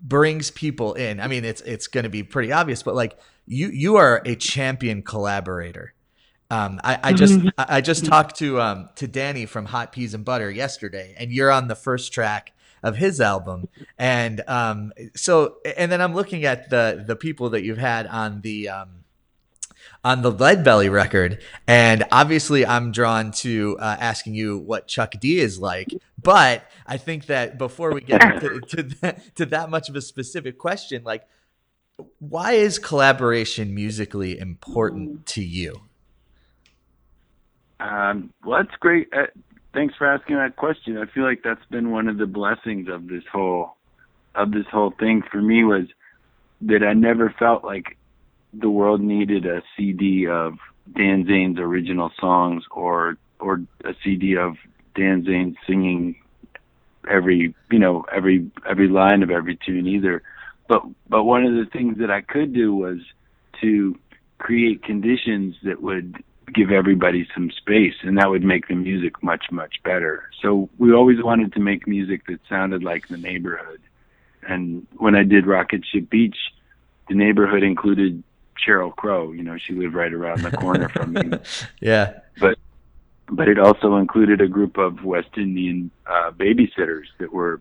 brings 0.00 0.50
people 0.50 0.94
in. 0.94 1.20
I 1.20 1.26
mean, 1.26 1.44
it's 1.44 1.60
it's 1.60 1.86
going 1.86 2.04
to 2.04 2.10
be 2.10 2.22
pretty 2.22 2.50
obvious, 2.50 2.82
but 2.82 2.94
like 2.94 3.18
you 3.44 3.68
you 3.68 3.96
are 3.96 4.22
a 4.24 4.36
champion 4.36 5.02
collaborator. 5.02 5.92
Um, 6.52 6.82
I, 6.84 6.98
I 7.02 7.12
just 7.14 7.40
I 7.56 7.80
just 7.80 8.04
talked 8.04 8.36
to 8.40 8.60
um, 8.60 8.90
to 8.96 9.06
Danny 9.06 9.46
from 9.46 9.64
Hot 9.64 9.90
Peas 9.90 10.12
and 10.12 10.22
Butter 10.22 10.50
yesterday, 10.50 11.14
and 11.16 11.32
you're 11.32 11.50
on 11.50 11.68
the 11.68 11.74
first 11.74 12.12
track 12.12 12.52
of 12.82 12.94
his 12.96 13.22
album, 13.22 13.68
and 13.96 14.42
um, 14.46 14.92
so 15.16 15.56
and 15.78 15.90
then 15.90 16.02
I'm 16.02 16.14
looking 16.14 16.44
at 16.44 16.68
the 16.68 17.04
the 17.06 17.16
people 17.16 17.48
that 17.50 17.64
you've 17.64 17.78
had 17.78 18.06
on 18.06 18.42
the 18.42 18.68
um, 18.68 19.04
on 20.04 20.20
the 20.20 20.30
Lead 20.30 20.62
Belly 20.62 20.90
record, 20.90 21.40
and 21.66 22.04
obviously 22.12 22.66
I'm 22.66 22.92
drawn 22.92 23.32
to 23.32 23.78
uh, 23.80 23.96
asking 23.98 24.34
you 24.34 24.58
what 24.58 24.86
Chuck 24.86 25.14
D 25.18 25.40
is 25.40 25.58
like. 25.58 25.88
But 26.22 26.70
I 26.86 26.98
think 26.98 27.26
that 27.26 27.56
before 27.56 27.94
we 27.94 28.02
get 28.02 28.20
to 28.40 28.60
to 28.60 28.82
that, 29.00 29.36
to 29.36 29.46
that 29.46 29.70
much 29.70 29.88
of 29.88 29.96
a 29.96 30.02
specific 30.02 30.58
question, 30.58 31.02
like 31.02 31.26
why 32.18 32.52
is 32.52 32.78
collaboration 32.78 33.74
musically 33.74 34.38
important 34.38 35.24
to 35.28 35.42
you? 35.42 35.80
Um, 37.82 38.32
well, 38.44 38.62
that's 38.62 38.76
great. 38.78 39.08
Uh, 39.12 39.26
thanks 39.74 39.94
for 39.96 40.06
asking 40.06 40.36
that 40.36 40.56
question. 40.56 40.98
I 40.98 41.06
feel 41.12 41.24
like 41.24 41.42
that's 41.42 41.64
been 41.70 41.90
one 41.90 42.08
of 42.08 42.18
the 42.18 42.26
blessings 42.26 42.88
of 42.88 43.08
this 43.08 43.24
whole 43.30 43.76
of 44.34 44.52
this 44.52 44.66
whole 44.70 44.92
thing 44.98 45.22
for 45.30 45.42
me 45.42 45.62
was 45.64 45.86
that 46.62 46.82
I 46.82 46.94
never 46.94 47.34
felt 47.38 47.64
like 47.64 47.98
the 48.54 48.70
world 48.70 49.00
needed 49.00 49.44
a 49.44 49.62
CD 49.76 50.26
of 50.26 50.54
Dan 50.96 51.26
Zanes' 51.26 51.58
original 51.58 52.10
songs 52.20 52.64
or 52.70 53.16
or 53.40 53.60
a 53.84 53.94
CD 54.04 54.36
of 54.36 54.56
Dan 54.94 55.24
Zane 55.24 55.56
singing 55.66 56.16
every 57.10 57.54
you 57.70 57.78
know 57.78 58.04
every 58.14 58.50
every 58.68 58.88
line 58.88 59.22
of 59.22 59.30
every 59.30 59.58
tune 59.66 59.88
either. 59.88 60.22
But 60.68 60.82
but 61.08 61.24
one 61.24 61.44
of 61.44 61.52
the 61.54 61.66
things 61.70 61.98
that 61.98 62.10
I 62.10 62.20
could 62.20 62.54
do 62.54 62.74
was 62.74 62.98
to 63.60 63.98
create 64.38 64.82
conditions 64.82 65.56
that 65.64 65.82
would 65.82 66.22
give 66.54 66.70
everybody 66.70 67.26
some 67.34 67.50
space 67.50 67.94
and 68.02 68.18
that 68.18 68.28
would 68.30 68.42
make 68.44 68.68
the 68.68 68.74
music 68.74 69.22
much 69.22 69.46
much 69.50 69.82
better. 69.84 70.30
So 70.40 70.68
we 70.78 70.92
always 70.92 71.22
wanted 71.22 71.52
to 71.54 71.60
make 71.60 71.86
music 71.86 72.26
that 72.26 72.40
sounded 72.48 72.82
like 72.82 73.08
the 73.08 73.16
neighborhood. 73.16 73.80
And 74.48 74.86
when 74.96 75.14
i 75.14 75.22
did 75.22 75.46
rocket 75.46 75.84
ship 75.90 76.10
beach 76.10 76.36
the 77.08 77.14
neighborhood 77.14 77.62
included 77.62 78.22
Sheryl 78.64 78.94
Crow. 78.94 79.32
You 79.32 79.42
know 79.42 79.56
she 79.58 79.72
lived 79.74 79.94
right 79.94 80.12
around 80.12 80.42
the 80.42 80.50
corner 80.52 80.88
from 80.88 81.12
me. 81.14 81.30
Yeah. 81.80 82.20
but 82.40 82.58
but 83.28 83.48
it 83.48 83.58
also 83.58 83.96
included 83.96 84.40
a 84.40 84.48
group 84.48 84.76
of 84.78 85.04
west 85.04 85.30
indian 85.36 85.90
uh 86.06 86.30
babysitters 86.32 87.06
that 87.18 87.32
were 87.32 87.60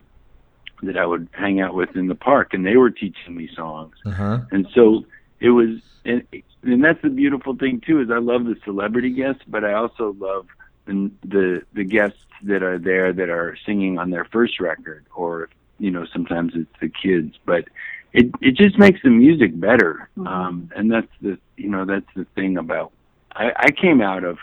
that 0.84 0.98
i 0.98 1.06
would 1.06 1.28
hang 1.32 1.62
out 1.62 1.74
with 1.76 1.96
in 1.96 2.08
the 2.08 2.16
park 2.16 2.54
and 2.54 2.66
they 2.66 2.76
were 2.78 2.90
teaching 2.90 3.36
me 3.36 3.48
songs. 3.56 3.96
Uh-huh. 4.06 4.40
and 4.52 4.68
so 4.74 5.06
it 5.42 5.50
was 5.50 5.80
and, 6.06 6.26
and 6.64 6.84
that's 6.84 7.02
the 7.02 7.10
beautiful 7.10 7.56
thing 7.56 7.82
too 7.82 8.00
is 8.00 8.10
i 8.10 8.18
love 8.18 8.46
the 8.46 8.56
celebrity 8.64 9.10
guests 9.10 9.42
but 9.48 9.66
i 9.66 9.74
also 9.74 10.16
love 10.20 10.48
the 10.86 11.12
the 11.24 11.62
the 11.74 11.84
guests 11.84 12.20
that 12.44 12.64
are 12.64 12.80
there 12.80 13.12
that 13.12 13.30
are 13.30 13.58
singing 13.66 14.00
on 14.00 14.10
their 14.10 14.26
first 14.26 14.60
record 14.60 15.06
or 15.16 15.50
you 15.80 15.92
know 15.92 16.06
sometimes 16.14 16.54
it's 16.56 16.80
the 16.80 16.90
kids 16.90 17.36
but 17.46 17.66
it 18.14 18.32
it 18.42 18.56
just 18.56 18.77
makes 18.77 19.01
the 19.04 19.10
music 19.10 19.58
better. 19.58 20.10
Um 20.18 20.70
and 20.75 20.92
that's 20.92 21.12
the 21.22 21.38
you 21.58 21.70
know 21.70 21.86
that's 21.86 22.14
the 22.16 22.25
thing 22.36 22.58
about 22.58 22.92
i 23.34 23.51
i 23.56 23.72
came 23.72 24.01
out 24.01 24.24
of 24.24 24.38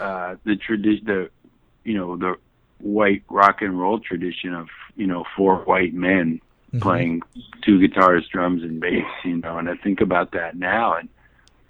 uh 0.00 0.36
the 0.44 0.56
tradition 0.56 1.04
the 1.04 1.30
you 1.84 1.96
know 1.96 2.16
the 2.16 2.34
white 2.78 3.24
rock 3.28 3.62
and 3.62 3.78
roll 3.78 3.98
tradition 3.98 4.54
of 4.54 4.68
you 4.96 5.06
know 5.06 5.24
four 5.36 5.56
white 5.64 5.94
men 5.94 6.40
Mm-hmm. 6.68 6.80
playing 6.80 7.22
two 7.64 7.80
guitars, 7.80 8.28
drums, 8.30 8.62
and 8.62 8.78
bass, 8.78 9.06
you 9.24 9.38
know, 9.38 9.56
and 9.56 9.70
I 9.70 9.76
think 9.76 10.02
about 10.02 10.32
that 10.32 10.54
now, 10.54 10.96
and 10.96 11.08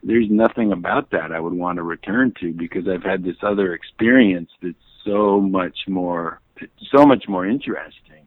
there's 0.03 0.29
nothing 0.29 0.73
about 0.73 1.11
that 1.11 1.31
I 1.31 1.39
would 1.39 1.53
want 1.53 1.77
to 1.77 1.85
return 1.85 2.35
to 2.41 2.53
because 2.53 2.89
I've 2.89 3.05
had 3.05 3.23
this 3.23 3.37
other 3.43 3.75
experience 3.75 4.51
that's 4.61 4.75
so 5.05 5.41
much 5.41 5.87
more, 5.87 6.41
so 6.91 7.07
much 7.07 7.29
more 7.29 7.47
interesting, 7.47 8.25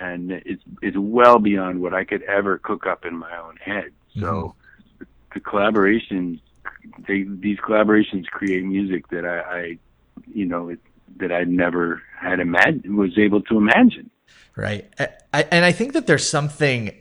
and 0.00 0.32
it's 0.32 0.62
it's 0.80 0.96
well 0.98 1.38
beyond 1.38 1.80
what 1.80 1.94
I 1.94 2.02
could 2.02 2.24
ever 2.24 2.58
cook 2.58 2.84
up 2.84 3.04
in 3.04 3.16
my 3.16 3.36
own 3.38 3.56
head. 3.56 3.92
Mm-hmm. 4.16 4.22
So 4.22 4.54
the 5.34 5.40
collaboration, 5.40 6.40
they, 7.06 7.22
these 7.22 7.58
collaborations 7.58 8.26
create 8.26 8.64
music 8.64 9.08
that 9.10 9.24
I, 9.24 9.38
I 9.38 9.78
you 10.34 10.46
know, 10.46 10.70
it, 10.70 10.80
that 11.18 11.30
I 11.30 11.44
never 11.44 12.02
had 12.18 12.40
imagined 12.40 12.96
was 12.96 13.16
able 13.18 13.42
to 13.42 13.56
imagine. 13.56 14.10
Right. 14.54 14.92
I, 15.32 15.42
and 15.44 15.64
I 15.64 15.72
think 15.72 15.94
that 15.94 16.06
there's 16.06 16.28
something 16.28 16.94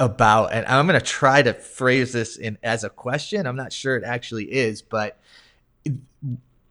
about, 0.00 0.52
and 0.52 0.66
I'm 0.66 0.86
going 0.86 0.98
to 0.98 1.06
try 1.06 1.42
to 1.42 1.54
phrase 1.54 2.12
this 2.12 2.36
in 2.36 2.58
as 2.62 2.84
a 2.84 2.90
question. 2.90 3.46
I'm 3.46 3.56
not 3.56 3.72
sure 3.72 3.96
it 3.96 4.04
actually 4.04 4.52
is, 4.52 4.82
but 4.82 5.18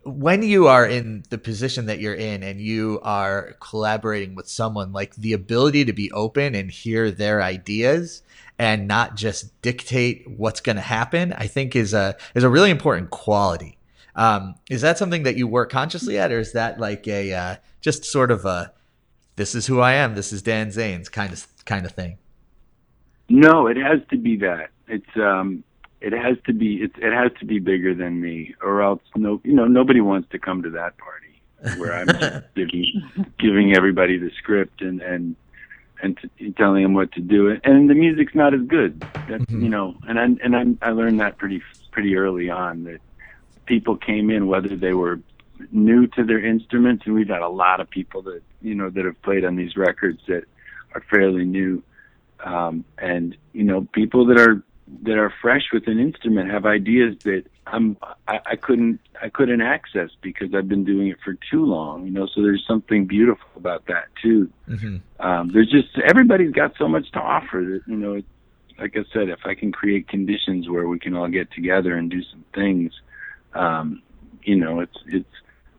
when 0.03 0.43
you 0.43 0.67
are 0.67 0.85
in 0.85 1.23
the 1.31 1.37
position 1.37 1.87
that 1.87 1.99
you're 1.99 2.13
in 2.13 2.43
and 2.43 2.61
you 2.61 2.99
are 3.01 3.55
collaborating 3.59 4.35
with 4.35 4.47
someone, 4.47 4.93
like 4.93 5.15
the 5.15 5.33
ability 5.33 5.85
to 5.85 5.93
be 5.93 6.11
open 6.11 6.53
and 6.53 6.69
hear 6.69 7.09
their 7.09 7.41
ideas 7.41 8.21
and 8.59 8.87
not 8.87 9.15
just 9.15 9.59
dictate 9.63 10.29
what's 10.29 10.61
going 10.61 10.75
to 10.75 10.81
happen, 10.81 11.33
I 11.33 11.47
think 11.47 11.75
is 11.75 11.93
a 11.93 12.15
is 12.35 12.43
a 12.43 12.49
really 12.49 12.69
important 12.69 13.09
quality. 13.09 13.77
Um, 14.15 14.55
is 14.69 14.81
that 14.81 14.99
something 14.99 15.23
that 15.23 15.37
you 15.37 15.47
work 15.47 15.71
consciously 15.71 16.19
at, 16.19 16.31
or 16.31 16.39
is 16.39 16.53
that 16.53 16.79
like 16.79 17.07
a 17.07 17.33
uh, 17.33 17.55
just 17.81 18.05
sort 18.05 18.29
of 18.29 18.45
a 18.45 18.71
this 19.35 19.55
is 19.55 19.67
who 19.67 19.79
I 19.79 19.93
am, 19.93 20.15
this 20.15 20.31
is 20.31 20.41
Dan 20.41 20.69
Zanes 20.69 21.11
kind 21.11 21.33
of 21.33 21.47
kind 21.65 21.85
of 21.85 21.91
thing? 21.91 22.17
No, 23.29 23.67
it 23.67 23.77
has 23.77 23.99
to 24.11 24.17
be 24.17 24.37
that. 24.37 24.69
It's 24.87 25.17
um 25.17 25.63
it 26.01 26.13
has 26.13 26.37
to 26.45 26.53
be 26.53 26.83
it, 26.83 26.91
it 26.97 27.13
has 27.13 27.31
to 27.39 27.45
be 27.45 27.59
bigger 27.59 27.93
than 27.93 28.21
me 28.21 28.53
or 28.61 28.81
else 28.81 29.01
no 29.15 29.41
you 29.43 29.53
know 29.53 29.65
nobody 29.65 30.01
wants 30.01 30.29
to 30.29 30.39
come 30.39 30.61
to 30.61 30.69
that 30.69 30.93
party 30.97 31.79
where 31.79 31.93
I'm 31.93 32.07
just 32.07 32.45
giving 32.55 32.85
giving 33.39 33.75
everybody 33.75 34.17
the 34.17 34.31
script 34.37 34.81
and 34.81 35.01
and 35.01 35.35
and 36.01 36.17
t- 36.37 36.51
telling 36.51 36.83
them 36.83 36.93
what 36.93 37.11
to 37.13 37.21
do 37.21 37.57
and 37.63 37.89
the 37.89 37.95
music's 37.95 38.35
not 38.35 38.53
as 38.53 38.61
good. 38.61 39.03
That's 39.27 39.49
you 39.49 39.69
know 39.69 39.95
and 40.07 40.19
I 40.19 40.23
and 40.43 40.55
I 40.55 40.87
I 40.89 40.91
learned 40.91 41.19
that 41.19 41.37
pretty 41.37 41.63
pretty 41.91 42.15
early 42.15 42.49
on 42.49 42.83
that 42.83 43.01
people 43.65 43.97
came 43.97 44.29
in 44.29 44.47
whether 44.47 44.75
they 44.75 44.93
were 44.93 45.19
new 45.71 46.07
to 46.07 46.23
their 46.23 46.43
instruments 46.43 47.03
and 47.05 47.15
we've 47.15 47.29
had 47.29 47.41
a 47.41 47.49
lot 47.49 47.79
of 47.79 47.89
people 47.89 48.21
that 48.21 48.41
you 48.61 48.75
know 48.75 48.89
that 48.89 49.05
have 49.05 49.21
played 49.21 49.45
on 49.45 49.55
these 49.55 49.75
records 49.77 50.19
that 50.27 50.43
are 50.93 51.03
fairly 51.09 51.45
new 51.45 51.81
um 52.43 52.83
and 52.97 53.37
you 53.53 53.63
know 53.63 53.87
people 53.93 54.25
that 54.25 54.39
are 54.39 54.63
that 55.03 55.17
are 55.17 55.33
fresh 55.41 55.63
with 55.73 55.87
an 55.87 55.99
instrument 55.99 56.49
have 56.51 56.65
ideas 56.65 57.15
that 57.23 57.43
I'm 57.67 57.97
I, 58.27 58.39
I 58.45 58.55
couldn't 58.55 58.99
I 59.21 59.29
couldn't 59.29 59.61
access 59.61 60.09
because 60.21 60.53
I've 60.53 60.69
been 60.69 60.83
doing 60.83 61.07
it 61.07 61.17
for 61.23 61.35
too 61.51 61.65
long, 61.65 62.05
you 62.05 62.11
know. 62.11 62.27
So 62.27 62.41
there's 62.41 62.63
something 62.67 63.05
beautiful 63.05 63.47
about 63.55 63.87
that 63.87 64.05
too. 64.21 64.51
Mm-hmm. 64.69 65.25
Um, 65.25 65.49
there's 65.51 65.71
just 65.71 65.97
everybody's 65.97 66.51
got 66.51 66.73
so 66.77 66.87
much 66.87 67.11
to 67.13 67.19
offer 67.19 67.63
that 67.67 67.81
you 67.87 67.97
know. 67.97 68.13
It, 68.13 68.25
like 68.77 68.95
I 68.97 69.05
said, 69.13 69.29
if 69.29 69.39
I 69.45 69.55
can 69.55 69.71
create 69.71 70.07
conditions 70.09 70.69
where 70.69 70.87
we 70.87 70.99
can 70.99 71.15
all 71.15 71.29
get 71.29 71.49
together 71.51 71.95
and 71.95 72.11
do 72.11 72.21
some 72.23 72.43
things, 72.53 72.91
um, 73.53 74.01
you 74.43 74.57
know, 74.57 74.81
it's 74.81 74.97
it's 75.07 75.29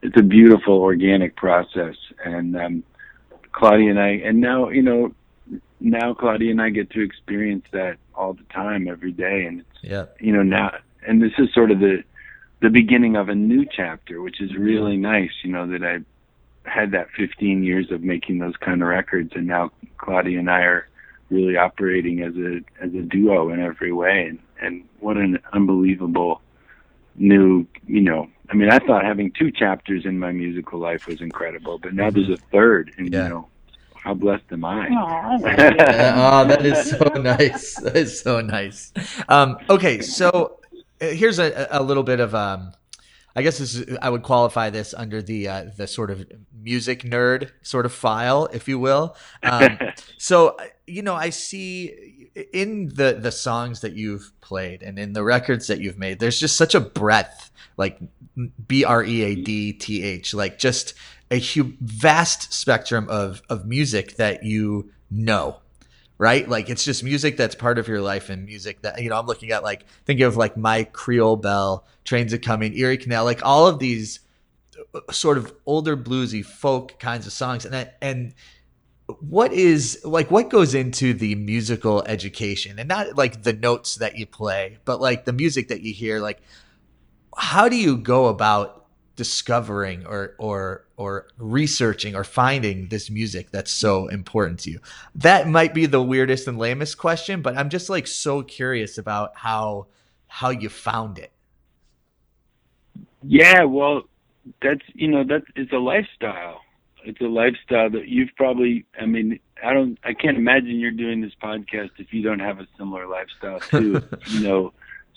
it's 0.03 0.17
a 0.19 0.23
beautiful 0.23 0.75
organic 0.75 1.37
process. 1.37 1.97
And 2.25 2.57
um, 2.57 2.83
Claudia 3.53 3.91
and 3.91 4.01
I, 4.01 4.09
and 4.25 4.41
now 4.41 4.69
you 4.69 4.83
know, 4.83 5.13
now 5.81 6.15
Claudia 6.15 6.51
and 6.51 6.61
I 6.61 6.71
get 6.71 6.91
to 6.91 7.01
experience 7.03 7.65
that 7.73 7.97
all 8.15 8.35
the 8.35 8.45
time, 8.53 8.89
every 8.89 9.13
day, 9.13 9.45
and 9.47 9.61
it's 9.61 9.69
Yeah. 9.83 10.07
you 10.21 10.33
know 10.33 10.43
now 10.43 10.73
and 11.07 11.23
this 11.23 11.33
is 11.39 11.53
sort 11.55 11.71
of 11.71 11.79
the 11.81 12.03
the 12.61 12.71
beginning 12.71 13.17
of 13.17 13.29
a 13.29 13.35
new 13.35 13.65
chapter 13.65 14.21
which 14.21 14.41
is 14.41 14.57
really 14.57 14.97
nice 14.97 15.31
you 15.45 15.53
know 15.53 15.67
that 15.67 15.83
i 15.85 15.99
had 16.69 16.91
that 16.93 17.09
15 17.17 17.63
years 17.63 17.91
of 17.93 18.03
making 18.03 18.39
those 18.39 18.57
kind 18.57 18.83
of 18.83 18.89
records 18.89 19.31
and 19.35 19.47
now 19.47 19.71
claudia 19.99 20.39
and 20.39 20.51
i 20.51 20.61
are 20.61 20.89
really 21.31 21.57
operating 21.57 22.23
as 22.23 22.35
a 22.37 22.61
as 22.83 22.93
a 22.95 23.03
duo 23.03 23.51
in 23.51 23.61
every 23.61 23.93
way 23.93 24.27
and 24.29 24.39
and 24.61 24.83
what 25.01 25.17
an 25.17 25.39
unbelievable 25.53 26.41
new 27.19 27.67
you 27.87 28.01
know 28.01 28.29
i 28.51 28.55
mean 28.55 28.71
i 28.71 28.79
thought 28.81 29.05
having 29.05 29.31
two 29.33 29.51
chapters 29.51 30.05
in 30.05 30.19
my 30.19 30.33
musical 30.33 30.79
life 30.79 31.07
was 31.07 31.21
incredible 31.21 31.79
but 31.79 31.95
now 31.95 32.11
there's 32.11 32.29
a 32.31 32.37
third 32.53 32.93
and 32.99 33.13
Yeah. 33.13 33.25
you 33.25 33.29
know 33.31 33.49
how 33.95 34.15
blessed 34.15 34.45
am 34.53 34.65
i 34.65 34.87
Aw, 34.89 35.39
oh, 36.45 36.45
that 36.49 36.65
is 36.65 36.91
so 36.91 37.09
nice. 37.21 37.75
That 37.81 37.97
is 37.97 38.21
so 38.21 38.41
nice. 38.41 38.93
Um, 39.29 39.57
okay, 39.69 40.01
so 40.01 40.61
uh, 41.01 41.07
here's 41.09 41.39
a, 41.41 41.67
a 41.73 41.83
little 41.83 42.05
bit 42.05 42.21
of 42.21 42.33
um, 42.35 42.73
I 43.37 43.43
guess 43.43 43.59
this 43.59 43.75
is, 43.75 43.99
I 44.01 44.09
would 44.09 44.23
qualify 44.23 44.71
this 44.71 44.95
under 44.95 45.21
the 45.21 45.49
uh, 45.49 45.65
the 45.77 45.87
sort 45.87 46.11
of 46.11 46.27
music 46.59 47.03
nerd 47.03 47.51
sort 47.61 47.85
of 47.85 47.93
file, 47.93 48.49
if 48.51 48.67
you 48.67 48.79
will. 48.79 49.15
Um, 49.43 49.79
so 50.19 50.57
you 50.87 51.03
know, 51.03 51.15
I 51.15 51.29
see 51.31 52.31
in 52.53 52.89
the 52.89 53.19
the 53.21 53.31
songs 53.31 53.83
that 53.83 53.93
you've 53.93 54.33
played 54.41 54.83
and 54.83 54.99
in 54.99 55.13
the 55.13 55.23
records 55.23 55.67
that 55.67 55.81
you've 55.81 55.99
made, 55.99 56.19
there's 56.19 56.41
just 56.41 56.57
such 56.57 56.75
a 56.75 56.81
breadth, 56.81 57.51
like 57.77 58.01
B 58.67 58.85
R 58.85 59.05
E 59.05 59.23
A 59.23 59.35
D 59.35 59.75
T 59.75 60.03
H, 60.03 60.33
like 60.33 60.59
just 60.59 60.95
a 61.31 61.39
hu- 61.39 61.75
vast 61.81 62.55
spectrum 62.55 63.07
of 63.11 63.43
of 63.51 63.67
music 63.67 64.17
that 64.17 64.45
you 64.45 64.91
know 65.11 65.61
right? 66.19 66.49
Like 66.49 66.71
it's 66.71 66.85
just 66.85 67.05
music 67.05 67.37
that's 67.37 67.55
part 67.55 67.79
of 67.79 67.89
your 67.89 68.01
life 68.01 68.31
and 68.31 68.45
music 68.45 68.83
that 68.83 69.03
you 69.03 69.11
know. 69.11 69.19
I'm 69.19 69.27
looking 69.27 69.51
at 69.51 69.63
like 69.63 69.87
think 70.05 70.21
of 70.21 70.37
like 70.37 70.57
my 70.57 70.85
Creole 70.85 71.37
Belle, 71.37 71.87
Trains 72.05 72.33
a 72.33 72.39
Coming, 72.39 72.77
Erie 72.77 72.99
Canal, 72.99 73.25
like 73.25 73.45
all 73.45 73.67
of 73.67 73.79
these 73.79 74.21
uh, 74.95 75.01
sort 75.13 75.39
of 75.39 75.55
older 75.67 75.97
bluesy 75.97 76.45
folk 76.45 76.99
kinds 76.99 77.27
of 77.27 77.33
songs, 77.33 77.65
and 77.65 77.77
I, 77.77 77.91
and 78.01 78.35
what 79.21 79.53
is 79.53 80.01
like 80.05 80.31
what 80.31 80.51
goes 80.51 80.75
into 80.75 81.15
the 81.15 81.35
musical 81.37 82.03
education 82.07 82.79
and 82.79 82.89
not 82.89 83.17
like 83.17 83.45
the 83.45 83.53
notes 83.53 83.97
that 83.97 84.17
you 84.17 84.27
play 84.27 84.79
but 84.85 85.01
like 85.01 85.25
the 85.25 85.33
music 85.33 85.69
that 85.69 85.81
you 85.81 85.95
hear 85.95 86.19
like 86.19 86.41
how 87.37 87.69
do 87.69 87.77
you 87.77 87.97
go 87.97 88.27
about 88.27 88.87
discovering 89.15 90.05
or 90.07 90.35
or 90.39 90.86
or 90.97 91.29
researching 91.39 92.15
or 92.15 92.25
finding 92.25 92.89
this 92.89 93.11
music 93.11 93.51
that's 93.51 93.71
so 93.71 94.09
important 94.09 94.61
to 94.61 94.71
you? 94.71 94.81
That 95.15 95.49
might 95.49 95.75
be 95.75 95.87
the 95.87 96.03
weirdest 96.03 96.49
and 96.49 96.59
lamest 96.59 96.99
question 96.99 97.43
but 97.43 97.57
i'm 97.57 97.71
just 97.71 97.89
like 97.89 98.07
so 98.07 98.43
curious 98.43 98.99
about 98.99 99.33
how 99.37 99.87
how 100.27 100.51
you 100.51 100.69
found 100.69 101.19
it. 101.19 101.33
Yeah 103.23 103.65
well 103.65 104.03
that's 104.63 104.83
you 104.95 105.09
know 105.09 105.25
that 105.25 105.43
it's 105.55 105.73
a 105.73 105.79
lifestyle. 105.79 106.61
It's 107.05 107.21
a 107.21 107.25
lifestyle 107.25 107.91
that 107.91 108.09
you've 108.09 108.31
probably 108.37 108.85
i 109.01 109.07
mean 109.07 109.39
i 109.63 109.73
don't 109.73 109.99
i 110.05 110.13
can't 110.13 110.37
imagine 110.37 110.79
you're 110.79 110.91
doing 110.91 111.21
this 111.21 111.33
podcast 111.41 111.91
if 111.99 112.13
you 112.13 112.23
don't 112.23 112.41
have 112.41 112.59
a 112.61 112.67
similar 112.77 113.07
lifestyle 113.07 113.61
too. 113.61 114.03
You 114.27 114.41
know 114.41 114.73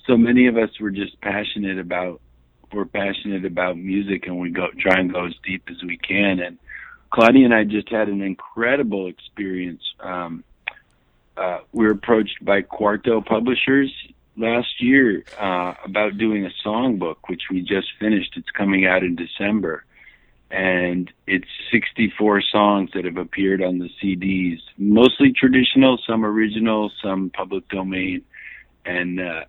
so 0.06 0.18
many 0.18 0.48
of 0.48 0.58
us 0.58 0.70
were 0.80 0.92
just 0.92 1.20
passionate 1.22 1.78
about 1.78 2.22
we're 2.74 2.86
passionate 2.86 3.46
about 3.46 3.78
music 3.78 4.28
and 4.28 4.40
we 4.40 4.50
go 4.50 4.68
try 4.80 5.00
and 5.00 5.12
go 5.12 5.26
as 5.26 5.34
deep 5.44 5.64
as 5.70 5.82
we 5.84 5.98
can. 5.98 6.40
And 6.40 6.58
Claudia 7.12 7.46
and 7.46 7.54
I 7.54 7.64
just 7.64 7.90
had 7.90 8.08
an 8.10 8.22
incredible 8.22 9.08
experience. 9.08 9.82
Um, 10.00 10.44
uh, 11.36 11.60
we 11.72 11.86
were 11.86 11.92
approached 11.92 12.44
by 12.44 12.62
Quarto 12.62 13.22
Publishers 13.22 13.92
last 14.38 14.82
year 14.82 15.24
uh, 15.40 15.74
about 15.84 16.18
doing 16.18 16.46
a 16.46 16.52
songbook, 16.66 17.16
which 17.28 17.44
we 17.50 17.62
just 17.62 17.88
finished. 18.00 18.34
It's 18.36 18.50
coming 18.52 18.86
out 18.86 19.04
in 19.04 19.16
December. 19.16 19.84
And 20.52 21.12
it's 21.28 21.48
64 21.72 22.42
songs 22.42 22.90
that 22.96 23.06
have 23.06 23.18
appeared 23.18 23.62
on 23.62 23.78
the 23.78 23.90
CDs, 24.02 24.60
mostly 24.78 25.32
traditional, 25.32 26.00
some 26.08 26.26
original, 26.26 26.92
some 27.04 27.30
public 27.30 27.68
domain. 27.70 28.24
And 28.84 29.20
uh, 29.20 29.44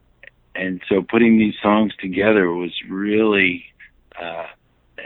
and 0.61 0.81
so 0.89 1.03
putting 1.03 1.39
these 1.39 1.55
songs 1.63 1.93
together 2.01 2.51
was 2.53 2.73
really 2.89 3.65
uh 4.21 4.47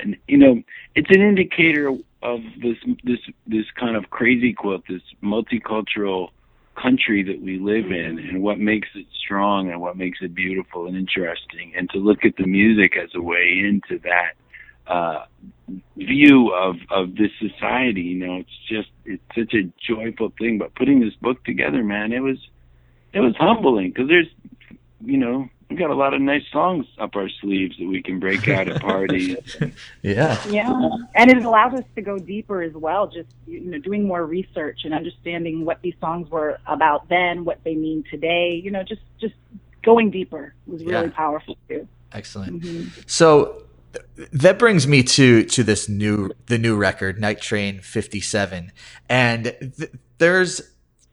and 0.01 0.17
you 0.27 0.37
know 0.37 0.63
it's 0.95 1.11
an 1.11 1.23
indicator 1.23 1.89
of 2.23 2.41
this 2.61 2.77
this 3.05 3.21
this 3.47 3.67
kind 3.79 3.97
of 3.97 4.11
crazy 4.11 4.53
quilt 4.53 4.83
this 4.89 5.03
multicultural 5.23 6.31
country 6.75 7.23
that 7.23 7.41
we 7.41 7.59
live 7.59 7.87
in 7.87 8.19
and 8.19 8.43
what 8.43 8.59
makes 8.59 8.89
it 8.95 9.07
strong 9.25 9.71
and 9.71 9.81
what 9.81 9.97
makes 9.97 10.19
it 10.21 10.35
beautiful 10.35 10.87
and 10.87 10.97
interesting. 10.97 11.73
And 11.77 11.89
to 11.91 11.99
look 11.99 12.25
at 12.25 12.37
the 12.37 12.47
music 12.47 12.97
as 12.97 13.11
a 13.15 13.23
way 13.23 13.61
into 13.61 14.01
that 14.03 14.33
uh 14.87 15.25
view 15.97 16.53
of 16.53 16.77
of 16.91 17.17
this 17.17 17.31
society 17.41 18.03
you 18.03 18.27
know 18.27 18.37
it's 18.37 18.59
just 18.69 18.91
it's 19.07 19.23
such 19.35 19.55
a 19.55 19.71
joyful 19.81 20.33
thing. 20.39 20.59
But 20.59 20.75
putting 20.75 21.01
this 21.01 21.15
book 21.15 21.43
together 21.45 21.83
man 21.83 22.13
it 22.13 22.21
was 22.21 22.39
it 23.15 23.21
was 23.21 23.35
humbling 23.39 23.91
because 23.91 24.09
there's 24.09 24.29
you 25.05 25.17
know, 25.17 25.49
we've 25.69 25.79
got 25.79 25.91
a 25.91 25.95
lot 25.95 26.15
of 26.15 26.21
nice 26.21 26.45
songs 26.53 26.87
up 26.99 27.17
our 27.17 27.29
sleeves 27.41 27.77
that 27.79 27.87
we 27.87 28.03
can 28.03 28.21
break 28.21 28.49
out 28.49 28.69
at 28.69 28.81
parties. 28.81 29.37
yeah. 30.03 30.41
Yeah. 30.49 30.91
And 31.15 31.31
it 31.31 31.45
allowed 31.45 31.75
us 31.75 31.85
to 31.97 32.03
go 32.03 32.19
deeper 32.19 32.63
as 32.63 32.73
well, 32.73 33.07
just, 33.07 33.29
you 33.47 33.61
know, 33.61 33.79
doing 33.79 34.07
more 34.07 34.25
research 34.25 34.81
and 34.85 34.95
understanding 34.95 35.65
what 35.65 35.81
these 35.83 35.95
songs 36.01 36.31
were 36.31 36.59
about 36.67 37.09
then, 37.09 37.45
what 37.45 37.61
they 37.65 37.75
mean 37.75 38.05
today, 38.11 38.61
you 38.63 38.71
know, 38.71 38.83
just, 38.83 39.03
just 39.21 39.35
going 39.83 40.11
deeper 40.11 40.55
was 40.67 40.85
really 40.85 41.07
yeah. 41.07 41.13
powerful 41.13 41.57
too. 41.69 41.89
Excellent. 42.13 42.63
Mm-hmm. 42.63 43.01
So, 43.07 43.65
that 44.33 44.59
brings 44.59 44.89
me 44.89 45.05
to 45.05 45.45
to 45.45 45.63
this 45.63 45.89
new 45.89 46.33
the 46.47 46.59
new 46.59 46.77
record 46.77 47.21
night 47.21 47.41
train 47.41 47.81
57 47.81 48.73
and 49.09 49.45
th- 49.45 49.93
there's 50.19 50.61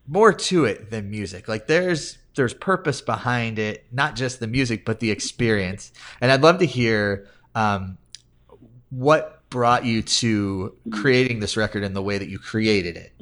more 0.08 0.34
to 0.34 0.66
it 0.66 0.90
than 0.90 1.12
music 1.12 1.48
like 1.48 1.68
there's 1.68 2.18
there's 2.36 2.54
purpose 2.54 3.02
behind 3.02 3.60
it, 3.60 3.86
not 3.92 4.16
just 4.16 4.40
the 4.40 4.48
music, 4.48 4.86
but 4.86 5.00
the 5.00 5.12
experience. 5.12 5.92
And 6.22 6.32
I'd 6.32 6.42
love 6.42 6.60
to 6.60 6.66
hear 6.66 7.28
um, 7.56 7.98
what 8.90 9.42
brought 9.50 9.86
you 9.86 10.02
to 10.02 10.76
creating 10.92 11.40
this 11.40 11.58
record 11.58 11.84
in 11.84 11.94
the 11.94 12.02
way 12.02 12.18
that 12.18 12.30
you 12.30 12.40
created 12.40 12.96
it. 12.98 13.14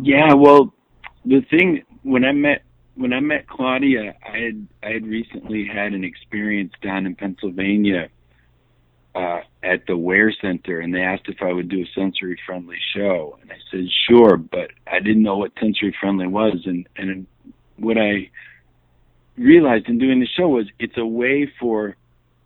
Yeah, 0.00 0.34
well, 0.34 0.72
the 1.24 1.40
thing 1.50 1.82
when 2.02 2.24
I 2.24 2.32
met 2.32 2.62
when 2.94 3.12
I 3.12 3.20
met 3.20 3.46
Claudia, 3.46 4.14
I 4.24 4.38
had 4.38 4.66
I 4.82 4.90
had 4.90 5.06
recently 5.06 5.66
had 5.66 5.92
an 5.92 6.04
experience 6.04 6.72
down 6.82 7.06
in 7.06 7.14
Pennsylvania 7.14 8.08
uh, 9.16 9.40
at 9.62 9.86
the 9.86 9.96
Ware 9.96 10.32
Center, 10.42 10.80
and 10.80 10.94
they 10.94 11.00
asked 11.00 11.28
if 11.28 11.38
I 11.40 11.50
would 11.50 11.70
do 11.70 11.80
a 11.80 11.86
sensory 11.94 12.38
friendly 12.44 12.76
show, 12.94 13.38
and 13.40 13.50
I 13.50 13.56
said 13.70 13.86
sure, 14.08 14.36
but 14.36 14.70
I 14.86 15.00
didn't 15.00 15.22
know 15.22 15.38
what 15.38 15.52
sensory 15.58 15.96
friendly 15.98 16.26
was, 16.26 16.60
and 16.66 16.86
and 16.96 17.26
what 17.76 17.96
I 17.96 18.30
realized 19.38 19.88
in 19.88 19.98
doing 19.98 20.20
the 20.20 20.26
show 20.26 20.48
was 20.48 20.66
it's 20.78 20.98
a 20.98 21.06
way 21.06 21.50
for 21.58 21.96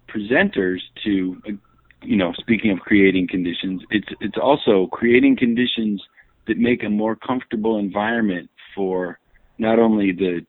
presenters 0.09 0.79
to, 1.05 1.43
uh, 1.49 1.53
you 2.03 2.17
know, 2.17 2.33
speaking 2.39 2.71
of 2.71 2.79
creating 2.79 3.27
conditions, 3.27 3.83
it's 3.91 4.09
it's 4.21 4.39
also 4.41 4.87
creating 4.93 5.37
conditions 5.37 6.01
that 6.47 6.57
make 6.57 6.85
a 6.85 6.89
more 6.89 7.17
comfortable 7.17 7.79
environment 7.79 8.49
for 8.77 9.19
not 9.59 9.81
only 9.81 10.13
the 10.13 10.47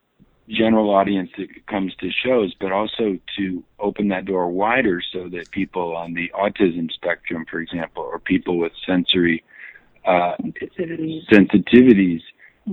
general 0.51 0.89
audience 0.89 1.29
that 1.37 1.47
comes 1.67 1.93
to 1.95 2.09
shows, 2.11 2.53
but 2.59 2.71
also 2.71 3.17
to 3.37 3.63
open 3.79 4.09
that 4.09 4.25
door 4.25 4.49
wider 4.49 5.01
so 5.13 5.29
that 5.29 5.49
people 5.51 5.95
on 5.95 6.13
the 6.13 6.31
autism 6.35 6.91
spectrum, 6.91 7.45
for 7.49 7.59
example, 7.59 8.03
or 8.03 8.19
people 8.19 8.57
with 8.57 8.71
sensory 8.85 9.43
uh, 10.05 10.35
sensitivities, 10.41 11.21
sensitivities 11.31 12.21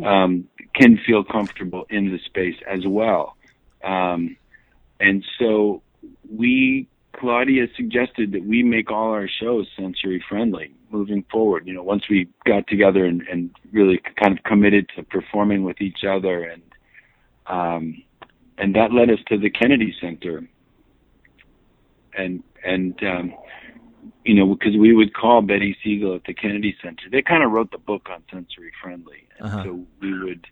um, 0.04 0.48
can 0.74 0.98
feel 1.06 1.24
comfortable 1.24 1.86
in 1.90 2.10
the 2.10 2.18
space 2.24 2.56
as 2.68 2.86
well. 2.86 3.36
Um, 3.84 4.36
and 5.00 5.24
so 5.38 5.82
we, 6.30 6.88
Claudia 7.12 7.66
suggested 7.76 8.32
that 8.32 8.44
we 8.44 8.62
make 8.62 8.90
all 8.90 9.12
our 9.12 9.28
shows 9.28 9.68
sensory 9.76 10.24
friendly 10.28 10.72
moving 10.90 11.24
forward. 11.30 11.66
You 11.66 11.74
know, 11.74 11.82
once 11.82 12.08
we 12.08 12.28
got 12.44 12.66
together 12.66 13.04
and, 13.04 13.22
and 13.30 13.50
really 13.72 14.00
kind 14.16 14.36
of 14.36 14.44
committed 14.44 14.88
to 14.96 15.02
performing 15.02 15.62
with 15.62 15.80
each 15.80 16.04
other 16.04 16.42
and 16.42 16.62
um, 17.48 18.02
and 18.58 18.74
that 18.74 18.92
led 18.92 19.10
us 19.10 19.18
to 19.28 19.38
the 19.38 19.50
Kennedy 19.50 19.94
Center. 20.00 20.48
And 22.16 22.42
and 22.64 22.98
um, 23.04 23.34
you 24.24 24.34
know 24.34 24.54
because 24.54 24.76
we 24.76 24.94
would 24.94 25.14
call 25.14 25.40
Betty 25.42 25.76
Siegel 25.82 26.14
at 26.14 26.24
the 26.24 26.34
Kennedy 26.34 26.76
Center. 26.82 27.04
They 27.10 27.22
kind 27.22 27.44
of 27.44 27.52
wrote 27.52 27.70
the 27.70 27.78
book 27.78 28.08
on 28.10 28.22
sensory 28.30 28.72
friendly, 28.82 29.28
and 29.38 29.48
uh-huh. 29.48 29.64
so 29.64 29.86
we 30.00 30.18
would. 30.24 30.46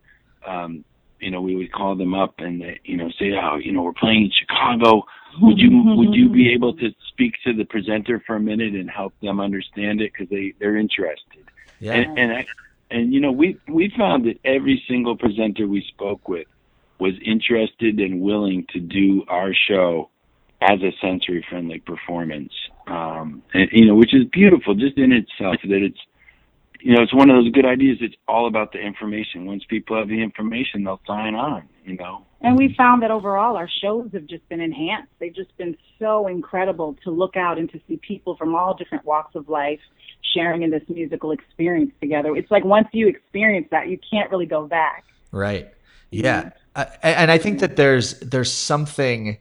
Um, 0.46 0.85
you 1.18 1.30
know, 1.30 1.40
we 1.40 1.56
would 1.56 1.72
call 1.72 1.96
them 1.96 2.14
up 2.14 2.35
and 2.38 2.61
they, 2.61 2.78
you 2.85 2.96
know 2.96 3.09
say, 3.18 3.32
"Oh, 3.32 3.56
you 3.56 3.72
know, 3.72 3.82
we're 3.82 3.94
playing 3.94 4.24
in 4.24 4.30
Chicago. 4.38 5.06
Would 5.40 5.59
you 5.59 5.70
would 5.96 6.14
you 6.14 6.28
be 6.28 6.52
able 6.52 6.74
to 6.76 6.90
speak 7.09 7.35
to 7.44 7.54
the 7.54 7.64
presenter 7.64 8.22
for 8.26 8.37
a 8.37 8.40
minute 8.40 8.74
and 8.74 8.88
help 8.90 9.14
them 9.22 9.40
understand 9.40 10.02
it 10.02 10.12
because 10.12 10.28
they 10.28 10.52
they're 10.61 10.76
interested?" 10.76 11.44
Yeah. 11.80 11.94
And 11.94 12.18
and, 12.18 12.32
I, 12.32 12.46
and 12.90 13.14
you 13.14 13.20
know, 13.20 13.32
we 13.32 13.59
we 13.66 13.92
found 13.96 14.26
that 14.26 14.38
every 14.44 14.85
single 14.87 15.16
presenter 15.16 15.66
we 15.66 15.82
spoke 15.88 16.28
with 16.28 16.46
was 16.98 17.12
interested 17.24 17.98
and 18.00 18.20
willing 18.20 18.66
to 18.72 18.80
do 18.80 19.24
our 19.28 19.52
show 19.68 20.11
as 20.61 20.80
a 20.82 20.92
sensory 21.00 21.44
friendly 21.48 21.80
performance. 21.80 22.52
Um, 22.87 23.42
and, 23.52 23.68
you 23.72 23.87
know, 23.87 23.94
which 23.94 24.14
is 24.14 24.24
beautiful 24.32 24.74
just 24.74 24.96
in 24.96 25.12
itself 25.12 25.56
that 25.64 25.82
it's, 25.82 25.98
you 26.80 26.94
know, 26.94 27.02
it's 27.02 27.14
one 27.14 27.30
of 27.30 27.37
those 27.37 27.52
good 27.52 27.66
ideas. 27.66 27.98
It's 28.00 28.14
all 28.28 28.46
about 28.46 28.72
the 28.72 28.78
information. 28.78 29.44
Once 29.46 29.64
people 29.68 29.98
have 29.98 30.09
the 30.09 30.22
information, 30.22 30.85
they'll 30.85 31.00
sign 31.06 31.35
on, 31.35 31.68
you 31.85 31.96
know. 31.96 32.24
And 32.40 32.56
we 32.56 32.74
found 32.76 33.02
that 33.02 33.11
overall 33.11 33.56
our 33.56 33.68
shows 33.82 34.11
have 34.12 34.26
just 34.26 34.48
been 34.48 34.61
enhanced. 34.61 35.11
They've 35.18 35.35
just 35.35 35.56
been 35.56 35.76
so 35.98 36.26
incredible 36.26 36.96
to 37.04 37.11
look 37.11 37.37
out 37.37 37.59
and 37.59 37.70
to 37.72 37.80
see 37.88 37.96
people 37.96 38.37
from 38.37 38.54
all 38.54 38.74
different 38.74 39.04
walks 39.04 39.35
of 39.35 39.48
life 39.48 39.80
sharing 40.35 40.62
in 40.62 40.70
this 40.70 40.82
musical 40.88 41.32
experience 41.32 41.92
together. 42.00 42.37
It's 42.37 42.50
like 42.50 42.64
once 42.64 42.88
you 42.92 43.09
experience 43.09 43.68
that, 43.70 43.88
you 43.88 43.98
can't 44.11 44.30
really 44.30 44.46
go 44.46 44.66
back. 44.66 45.04
Right. 45.32 45.72
Yeah. 46.11 46.50
Uh, 46.76 46.84
and 47.02 47.30
I 47.30 47.38
think 47.38 47.60
that 47.60 47.74
there's 47.76 48.20
there's 48.20 48.52
something 48.52 49.38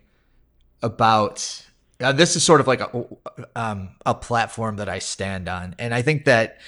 about 0.81 1.65
uh, 1.99 2.11
this 2.11 2.35
is 2.35 2.43
sort 2.43 2.61
of 2.61 2.67
like 2.67 2.81
a 2.81 3.05
um, 3.55 3.89
a 4.05 4.15
platform 4.15 4.77
that 4.77 4.89
I 4.89 4.99
stand 4.99 5.47
on, 5.47 5.75
and 5.77 5.93
I 5.93 6.01
think 6.01 6.25
that 6.25 6.59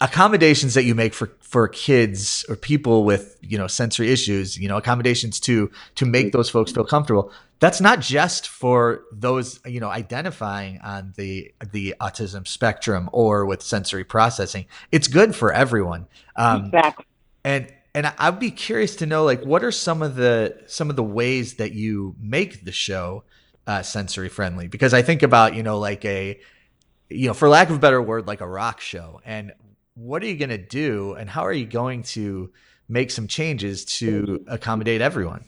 accommodations 0.00 0.74
that 0.74 0.82
you 0.82 0.94
make 0.94 1.14
for 1.14 1.30
for 1.40 1.68
kids 1.68 2.44
or 2.48 2.56
people 2.56 3.04
with 3.04 3.38
you 3.40 3.56
know 3.56 3.68
sensory 3.68 4.10
issues 4.10 4.58
you 4.58 4.68
know 4.68 4.76
accommodations 4.76 5.38
to 5.38 5.70
to 5.94 6.04
make 6.04 6.32
those 6.32 6.50
folks 6.50 6.72
feel 6.72 6.84
comfortable 6.84 7.30
that's 7.64 7.80
not 7.80 8.00
just 8.00 8.48
for 8.48 9.04
those 9.10 9.58
you 9.64 9.80
know 9.80 9.88
identifying 9.88 10.78
on 10.82 11.14
the 11.16 11.50
the 11.72 11.94
autism 12.00 12.46
spectrum 12.46 13.08
or 13.12 13.46
with 13.46 13.62
sensory 13.62 14.04
processing. 14.04 14.66
It's 14.92 15.08
good 15.08 15.34
for 15.34 15.50
everyone. 15.50 16.06
Um, 16.36 16.66
exactly. 16.66 17.06
and 17.42 17.72
and 17.94 18.12
i'd 18.18 18.38
be 18.38 18.50
curious 18.50 18.96
to 18.96 19.06
know 19.06 19.24
like 19.24 19.42
what 19.44 19.64
are 19.64 19.72
some 19.72 20.02
of 20.02 20.16
the 20.16 20.56
some 20.66 20.90
of 20.90 20.96
the 20.96 21.02
ways 21.02 21.54
that 21.54 21.72
you 21.72 22.14
make 22.20 22.64
the 22.64 22.72
show 22.72 23.24
uh, 23.66 23.82
sensory 23.82 24.28
friendly 24.28 24.68
because 24.68 24.92
i 24.92 25.00
think 25.02 25.22
about 25.22 25.54
you 25.54 25.62
know 25.62 25.78
like 25.78 26.04
a 26.04 26.38
you 27.14 27.28
know, 27.28 27.34
for 27.34 27.48
lack 27.48 27.70
of 27.70 27.76
a 27.76 27.78
better 27.78 28.00
word, 28.00 28.26
like 28.26 28.40
a 28.40 28.48
rock 28.48 28.80
show. 28.80 29.20
And 29.24 29.52
what 29.94 30.22
are 30.22 30.26
you 30.26 30.36
going 30.36 30.50
to 30.50 30.58
do, 30.58 31.14
and 31.14 31.28
how 31.28 31.44
are 31.44 31.52
you 31.52 31.66
going 31.66 32.02
to 32.02 32.50
make 32.88 33.10
some 33.10 33.28
changes 33.28 33.84
to 33.84 34.44
accommodate 34.48 35.00
everyone? 35.00 35.44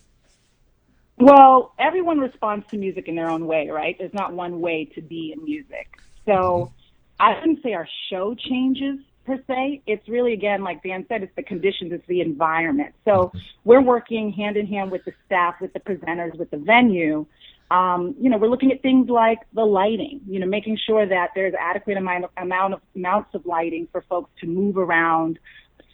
Well, 1.19 1.73
everyone 1.79 2.19
responds 2.19 2.67
to 2.71 2.77
music 2.77 3.09
in 3.09 3.17
their 3.17 3.31
own 3.31 3.47
way, 3.47 3.69
right? 3.69 3.97
There's 3.99 4.15
not 4.15 4.33
one 4.33 4.61
way 4.61 4.91
to 4.95 5.03
be 5.03 5.35
in 5.37 5.45
music. 5.45 5.89
So 6.27 6.33
mm-hmm. 6.33 6.73
I 7.19 7.35
wouldn't 7.39 7.63
say 7.63 7.73
our 7.73 7.89
show 8.11 8.35
changes 8.35 8.99
per 9.27 9.39
se. 9.47 9.83
It's 9.87 10.09
really, 10.09 10.33
again, 10.33 10.63
like 10.63 10.83
Dan 10.83 11.05
said, 11.09 11.23
it's 11.23 11.35
the 11.37 11.43
conditions, 11.43 11.93
it's 11.93 12.07
the 12.07 12.21
environment. 12.21 12.95
So 13.05 13.33
we're 13.65 13.83
working 13.83 14.33
hand 14.33 14.57
in 14.57 14.67
hand 14.67 14.91
with 14.91 15.05
the 15.05 15.13
staff, 15.27 15.57
with 15.61 15.73
the 15.73 15.81
presenters, 15.81 16.39
with 16.39 16.51
the 16.51 16.59
venue 16.59 17.27
um, 17.71 18.15
you 18.21 18.31
know, 18.31 18.39
we're 18.39 18.49
looking 18.49 18.71
at 18.71 18.81
things 18.81 19.09
like 19.09 19.39
the 19.53 19.65
lighting, 19.65 20.21
you 20.29 20.39
know, 20.39 20.47
making 20.47 20.79
sure 20.87 21.07
that 21.07 21.31
there's 21.35 21.55
adequate 21.59 21.97
amount 21.97 22.25
of, 22.25 22.31
amount 22.37 22.75
of 22.75 22.81
amounts 22.95 23.35
of 23.35 23.45
lighting 23.45 23.89
for 23.91 24.03
folks 24.09 24.31
to 24.41 24.47
move 24.47 24.79
around 24.79 25.39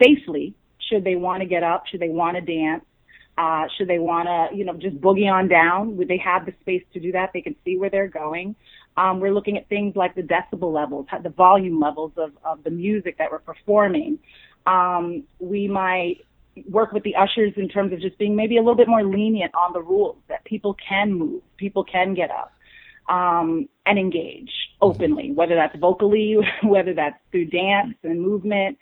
safely 0.02 0.54
should 0.90 1.04
they 1.04 1.14
want 1.14 1.40
to 1.40 1.46
get 1.46 1.62
up, 1.62 1.86
should 1.86 2.00
they 2.00 2.10
want 2.10 2.36
to 2.36 2.42
dance, 2.42 2.84
uh, 3.38 3.64
should 3.78 3.88
they 3.88 3.98
want 3.98 4.26
to, 4.26 4.56
you 4.56 4.64
know, 4.64 4.74
just 4.74 5.00
boogie 5.00 5.32
on 5.32 5.48
down. 5.48 5.96
Would 5.96 6.08
they 6.08 6.18
have 6.18 6.44
the 6.44 6.52
space 6.60 6.82
to 6.92 7.00
do 7.00 7.12
that? 7.12 7.30
They 7.32 7.40
can 7.40 7.56
see 7.64 7.78
where 7.78 7.88
they're 7.88 8.08
going. 8.08 8.54
Um, 8.96 9.20
we're 9.20 9.32
looking 9.32 9.56
at 9.56 9.68
things 9.68 9.96
like 9.96 10.14
the 10.14 10.22
decibel 10.22 10.72
levels, 10.72 11.06
the 11.22 11.30
volume 11.30 11.80
levels 11.80 12.12
of, 12.16 12.32
of 12.44 12.62
the 12.64 12.70
music 12.70 13.18
that 13.18 13.30
we're 13.30 13.38
performing. 13.38 14.18
Um, 14.66 15.24
we 15.38 15.66
might 15.66 16.18
work 16.68 16.92
with 16.92 17.02
the 17.02 17.16
ushers 17.16 17.54
in 17.56 17.68
terms 17.68 17.92
of 17.92 18.00
just 18.00 18.18
being 18.18 18.36
maybe 18.36 18.58
a 18.58 18.60
little 18.60 18.74
bit 18.74 18.88
more 18.88 19.02
lenient 19.02 19.54
on 19.54 19.72
the 19.72 19.80
rules 19.80 20.16
that 20.28 20.44
people 20.44 20.76
can 20.86 21.12
move, 21.12 21.42
people 21.56 21.84
can 21.84 22.14
get 22.14 22.30
up 22.30 22.52
um, 23.08 23.68
and 23.86 23.98
engage 23.98 24.50
openly, 24.80 25.24
mm-hmm. 25.24 25.34
whether 25.34 25.54
that's 25.54 25.76
vocally, 25.78 26.36
whether 26.62 26.94
that's 26.94 27.18
through 27.30 27.46
dance 27.46 27.94
and 28.02 28.20
movement, 28.20 28.78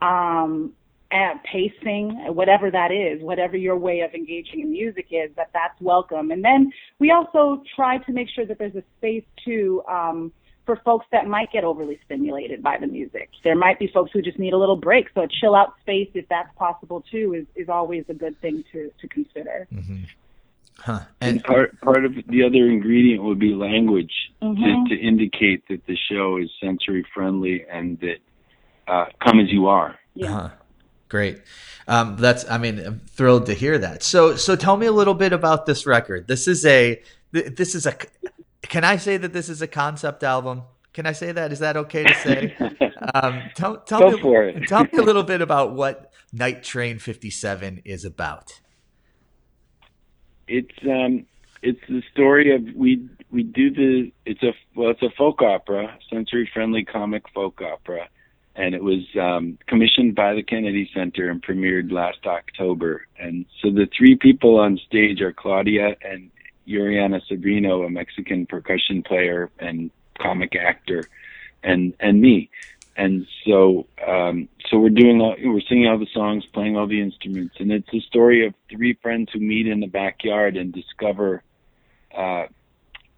um, 0.00 0.72
and 1.10 1.42
pacing, 1.42 2.10
whatever 2.34 2.70
that 2.70 2.92
is, 2.92 3.20
whatever 3.22 3.56
your 3.56 3.76
way 3.76 4.00
of 4.00 4.14
engaging 4.14 4.60
in 4.60 4.70
music 4.70 5.08
is, 5.10 5.30
that 5.36 5.50
that's 5.52 5.80
welcome. 5.80 6.30
And 6.30 6.44
then 6.44 6.72
we 6.98 7.10
also 7.10 7.62
try 7.74 7.98
to 7.98 8.12
make 8.12 8.28
sure 8.28 8.46
that 8.46 8.58
there's 8.58 8.76
a 8.76 8.84
space 8.98 9.24
to 9.44 9.82
um, 9.88 10.32
for 10.66 10.76
folks 10.84 11.06
that 11.10 11.26
might 11.26 11.50
get 11.50 11.64
overly 11.64 11.98
stimulated 12.04 12.62
by 12.62 12.78
the 12.78 12.86
music. 12.86 13.30
There 13.42 13.56
might 13.56 13.78
be 13.78 13.88
folks 13.88 14.12
who 14.12 14.22
just 14.22 14.38
need 14.38 14.52
a 14.52 14.58
little 14.58 14.76
break. 14.76 15.08
So 15.14 15.22
a 15.22 15.28
chill 15.28 15.54
out 15.54 15.74
space, 15.80 16.08
if 16.14 16.28
that's 16.28 16.54
possible 16.56 17.02
too, 17.10 17.34
is, 17.34 17.46
is 17.56 17.68
always 17.68 18.04
a 18.08 18.14
good 18.14 18.40
thing 18.40 18.62
to, 18.72 18.92
to 19.00 19.08
consider. 19.08 19.66
Mm-hmm. 19.72 20.04
Huh. 20.78 21.00
And, 21.20 21.36
and, 21.36 21.44
part 21.44 21.80
part 21.80 22.04
of 22.04 22.14
the 22.28 22.44
other 22.44 22.66
ingredient 22.66 23.22
would 23.22 23.38
be 23.38 23.52
language 23.52 24.12
mm-hmm. 24.40 24.84
to, 24.84 24.94
to 24.94 25.00
indicate 25.00 25.66
that 25.68 25.84
the 25.86 25.96
show 26.10 26.38
is 26.38 26.48
sensory 26.62 27.04
friendly 27.12 27.66
and 27.70 27.98
that 28.00 28.18
uh, 28.86 29.06
come 29.22 29.40
as 29.40 29.50
you 29.50 29.66
are. 29.66 29.98
Yeah. 30.14 30.36
Uh-huh. 30.36 30.50
Great. 31.10 31.42
Um, 31.86 32.16
that's. 32.16 32.48
I 32.48 32.56
mean, 32.56 32.78
I'm 32.78 33.00
thrilled 33.00 33.46
to 33.46 33.54
hear 33.54 33.76
that. 33.76 34.02
So, 34.02 34.36
so 34.36 34.56
tell 34.56 34.78
me 34.78 34.86
a 34.86 34.92
little 34.92 35.14
bit 35.14 35.34
about 35.34 35.66
this 35.66 35.84
record. 35.86 36.26
This 36.26 36.48
is 36.48 36.64
a. 36.64 37.02
This 37.32 37.74
is 37.74 37.86
a 37.86 37.94
can 38.62 38.84
I 38.84 38.96
say 38.96 39.16
that 39.16 39.32
this 39.32 39.48
is 39.48 39.62
a 39.62 39.66
concept 39.66 40.22
album? 40.22 40.62
Can 40.92 41.06
I 41.06 41.12
say 41.12 41.32
that? 41.32 41.52
Is 41.52 41.60
that 41.60 41.76
okay 41.76 42.04
to 42.04 42.14
say? 42.14 42.56
Um, 43.14 43.42
tell, 43.54 43.78
tell 43.78 43.98
Go 43.98 44.10
me, 44.10 44.20
for 44.20 44.44
it. 44.44 44.68
tell 44.68 44.84
me 44.84 44.90
a 44.98 45.02
little 45.02 45.22
bit 45.32 45.40
about 45.40 45.72
what 45.72 46.12
Night 46.34 46.62
Train 46.62 46.98
57 46.98 47.80
is 47.86 48.04
about. 48.04 48.60
It's 50.46 50.74
um, 50.84 51.24
it's 51.62 51.80
the 51.88 52.02
story 52.12 52.54
of 52.54 52.62
we 52.76 53.08
we 53.30 53.42
do 53.42 53.70
the 53.70 54.12
it's 54.26 54.42
a 54.42 54.52
well 54.76 54.90
it's 54.90 55.02
a 55.02 55.08
folk 55.16 55.40
opera, 55.40 55.98
sensory 56.10 56.48
friendly 56.52 56.84
comic 56.84 57.22
folk 57.32 57.62
opera, 57.62 58.06
and 58.60 58.74
it 58.74 58.84
was 58.84 59.02
um, 59.18 59.56
commissioned 59.66 60.14
by 60.14 60.34
the 60.34 60.42
Kennedy 60.42 60.90
Center 60.94 61.30
and 61.30 61.42
premiered 61.42 61.90
last 61.90 62.26
October. 62.26 63.06
And 63.18 63.46
so 63.60 63.70
the 63.70 63.88
three 63.96 64.16
people 64.16 64.58
on 64.58 64.78
stage 64.86 65.22
are 65.22 65.32
Claudia 65.32 65.96
and 66.02 66.30
Yuriana 66.68 67.22
Sobrino, 67.30 67.86
a 67.86 67.90
Mexican 67.90 68.44
percussion 68.44 69.02
player 69.02 69.50
and 69.58 69.90
comic 70.20 70.54
actor, 70.54 71.04
and 71.62 71.94
and 72.00 72.20
me. 72.20 72.50
And 72.96 73.26
so 73.46 73.86
um, 74.06 74.46
so 74.68 74.78
we're 74.78 74.90
doing 74.90 75.22
all, 75.22 75.36
we're 75.42 75.62
singing 75.66 75.88
all 75.88 75.98
the 75.98 76.06
songs, 76.12 76.44
playing 76.52 76.76
all 76.76 76.86
the 76.86 77.00
instruments, 77.00 77.54
and 77.60 77.72
it's 77.72 77.88
a 77.94 78.00
story 78.00 78.46
of 78.46 78.52
three 78.68 78.92
friends 79.00 79.30
who 79.32 79.40
meet 79.40 79.68
in 79.68 79.80
the 79.80 79.86
backyard 79.86 80.58
and 80.58 80.70
discover 80.70 81.42
uh, 82.14 82.44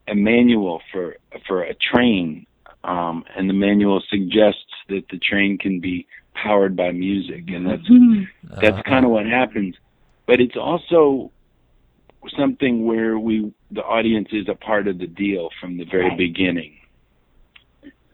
a 0.07 0.15
manual 0.15 0.81
for 0.93 1.17
for 1.49 1.65
a 1.65 1.75
train. 1.75 2.47
Um, 2.85 3.25
and 3.37 3.49
the 3.49 3.55
manual 3.55 4.03
suggests 4.11 4.73
that 4.89 5.05
the 5.11 5.19
train 5.19 5.59
can 5.59 5.81
be 5.81 6.07
powered 6.35 6.77
by 6.77 6.91
music, 6.91 7.45
and 7.49 7.67
that's 7.67 7.89
mm-hmm. 7.89 8.25
that's 8.61 8.75
uh-huh. 8.75 8.83
kind 8.85 9.05
of 9.05 9.11
what 9.11 9.27
happens. 9.27 9.77
But 10.27 10.41
it's 10.41 10.57
also 10.57 11.31
something 12.37 12.87
where 12.87 13.19
we 13.19 13.53
the 13.71 13.83
audience 13.83 14.29
is 14.33 14.49
a 14.49 14.55
part 14.55 14.89
of 14.89 14.99
the 14.99 15.07
deal 15.07 15.51
from 15.61 15.77
the 15.77 15.85
very 15.85 16.15
beginning 16.17 16.79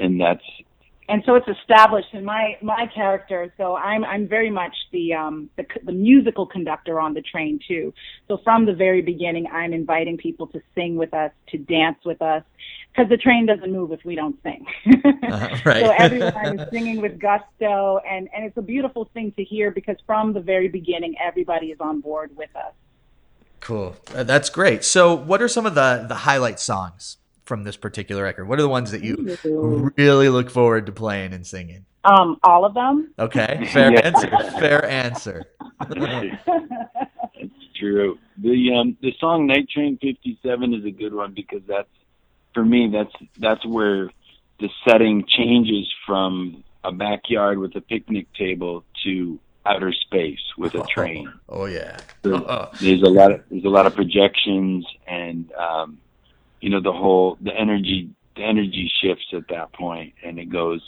and 0.01 0.21
that's 0.21 0.45
and 1.09 1.23
so 1.25 1.35
it's 1.35 1.49
established 1.49 2.13
in 2.13 2.25
my 2.25 2.57
my 2.63 2.87
character 2.95 3.53
so 3.57 3.77
i'm 3.77 4.05
i'm 4.05 4.29
very 4.29 4.51
much 4.51 4.75
the 4.93 5.13
um 5.15 5.49
the, 5.57 5.65
the 5.85 5.93
musical 5.93 6.47
conductor 6.47 7.01
on 7.01 7.15
the 7.15 7.23
train 7.23 7.59
too 7.67 7.93
so 8.29 8.39
from 8.45 8.67
the 8.67 8.73
very 8.73 9.03
beginning 9.03 9.47
i'm 9.53 9.73
inviting 9.73 10.17
people 10.17 10.47
to 10.47 10.61
sing 10.75 10.97
with 10.97 11.13
us 11.15 11.33
to 11.49 11.59
dance 11.59 11.99
with 12.05 12.21
us 12.23 12.43
because 12.93 13.09
the 13.09 13.17
train 13.17 13.47
doesn't 13.47 13.73
move 13.73 13.93
if 13.93 14.05
we 14.05 14.15
don't 14.15 14.41
sing 14.43 14.67
uh, 15.05 15.59
right. 15.65 15.85
so 15.85 15.93
everyone 15.99 16.61
is 16.61 16.69
singing 16.71 17.01
with 17.01 17.19
gusto 17.19 17.99
and 18.09 18.29
and 18.35 18.45
it's 18.45 18.57
a 18.57 18.63
beautiful 18.63 19.09
thing 19.15 19.33
to 19.33 19.45
hear 19.45 19.71
because 19.71 19.97
from 20.07 20.33
the 20.33 20.41
very 20.41 20.69
beginning 20.69 21.15
everybody 21.25 21.67
is 21.67 21.81
on 21.81 22.01
board 22.01 22.31
with 22.37 22.55
us 22.57 22.73
Cool. 23.61 23.97
Uh, 24.15 24.23
that's 24.23 24.51
great. 24.51 24.85
So, 24.85 25.13
what 25.15 25.43
are 25.43 25.49
some 25.49 25.67
of 25.67 25.75
the 25.75 26.07
the 26.09 26.15
highlight 26.15 26.61
songs 26.61 27.17
from 27.49 27.65
this 27.65 27.77
particular 27.77 28.23
record? 28.23 28.47
What 28.47 28.59
are 28.59 28.63
the 28.63 28.69
ones 28.69 28.93
that 28.93 29.03
you 29.03 29.91
really 29.97 30.29
look 30.29 30.51
forward 30.51 30.87
to 30.87 30.93
playing 30.93 31.33
and 31.33 31.45
singing? 31.45 31.87
Um, 32.05 32.39
all 32.45 32.65
of 32.65 32.75
them. 32.75 33.13
Okay, 33.19 33.69
fair 33.73 34.05
answer. 34.05 34.31
Fair 34.61 34.85
answer. 34.85 35.45
It's 37.41 37.79
true. 37.79 38.19
The 38.39 38.75
um 38.75 38.97
the 39.01 39.13
song 39.21 39.47
Night 39.47 39.69
Train 39.69 39.97
57 40.03 40.75
is 40.75 40.85
a 40.85 40.91
good 40.91 41.15
one 41.15 41.35
because 41.35 41.63
that's 41.69 41.89
for 42.53 42.65
me 42.65 42.91
that's 42.93 43.13
that's 43.39 43.65
where 43.65 44.11
the 44.59 44.69
setting 44.85 45.25
changes 45.29 45.87
from 46.05 46.65
a 46.83 46.91
backyard 46.91 47.59
with 47.59 47.77
a 47.77 47.81
picnic 47.81 48.27
table 48.35 48.83
to 49.05 49.39
outer 49.65 49.93
space 49.93 50.41
with 50.57 50.75
a 50.75 50.83
train. 50.95 51.33
Oh, 51.49 51.63
oh 51.63 51.65
yeah. 51.67 51.99
So 52.25 52.71
there's 52.81 53.03
a 53.03 53.09
lot 53.09 53.31
of 53.31 53.43
there's 53.51 53.65
a 53.65 53.69
lot 53.69 53.87
of 53.87 53.95
projections 53.95 54.85
and 55.07 55.53
um, 55.53 55.99
you 56.61 56.71
know 56.71 56.81
the 56.81 56.93
whole 56.93 57.39
the 57.41 57.55
energy 57.55 58.11
the 58.37 58.43
energy 58.43 58.91
shifts 59.01 59.27
at 59.33 59.49
that 59.49 59.73
point 59.73 60.15
and 60.25 60.39
it 60.39 60.51
goes 60.51 60.81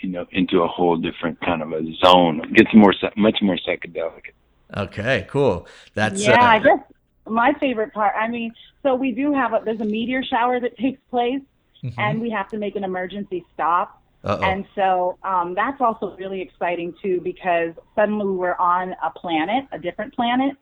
you 0.00 0.08
know 0.08 0.26
into 0.32 0.62
a 0.62 0.68
whole 0.68 0.96
different 0.96 1.40
kind 1.40 1.62
of 1.62 1.72
a 1.72 1.82
zone. 2.04 2.40
It 2.44 2.54
gets 2.54 2.74
more 2.74 2.92
much 3.16 3.38
more 3.42 3.56
psychedelic. 3.56 4.32
Okay, 4.76 5.26
cool. 5.28 5.66
That's 5.94 6.26
yeah. 6.26 6.40
Uh, 6.40 6.44
I 6.44 6.58
guess 6.58 6.78
my 7.26 7.52
favorite 7.60 7.92
part. 7.92 8.14
I 8.18 8.28
mean, 8.28 8.52
so 8.82 8.94
we 8.94 9.12
do 9.12 9.32
have 9.32 9.52
a 9.52 9.62
there's 9.64 9.80
a 9.80 9.84
meteor 9.84 10.22
shower 10.24 10.60
that 10.60 10.76
takes 10.76 11.00
place, 11.10 11.42
mm-hmm. 11.82 12.00
and 12.00 12.20
we 12.20 12.30
have 12.30 12.48
to 12.48 12.58
make 12.58 12.76
an 12.76 12.84
emergency 12.84 13.44
stop 13.54 14.02
uh-oh. 14.24 14.40
And 14.40 14.64
so 14.74 15.18
um, 15.24 15.54
that's 15.54 15.80
also 15.80 16.14
really 16.16 16.40
exciting 16.40 16.94
too 17.02 17.20
because 17.22 17.74
suddenly 17.96 18.26
we're 18.26 18.54
on 18.54 18.94
a 19.04 19.10
planet, 19.10 19.64
a 19.72 19.78
different 19.78 20.14
planet, 20.14 20.56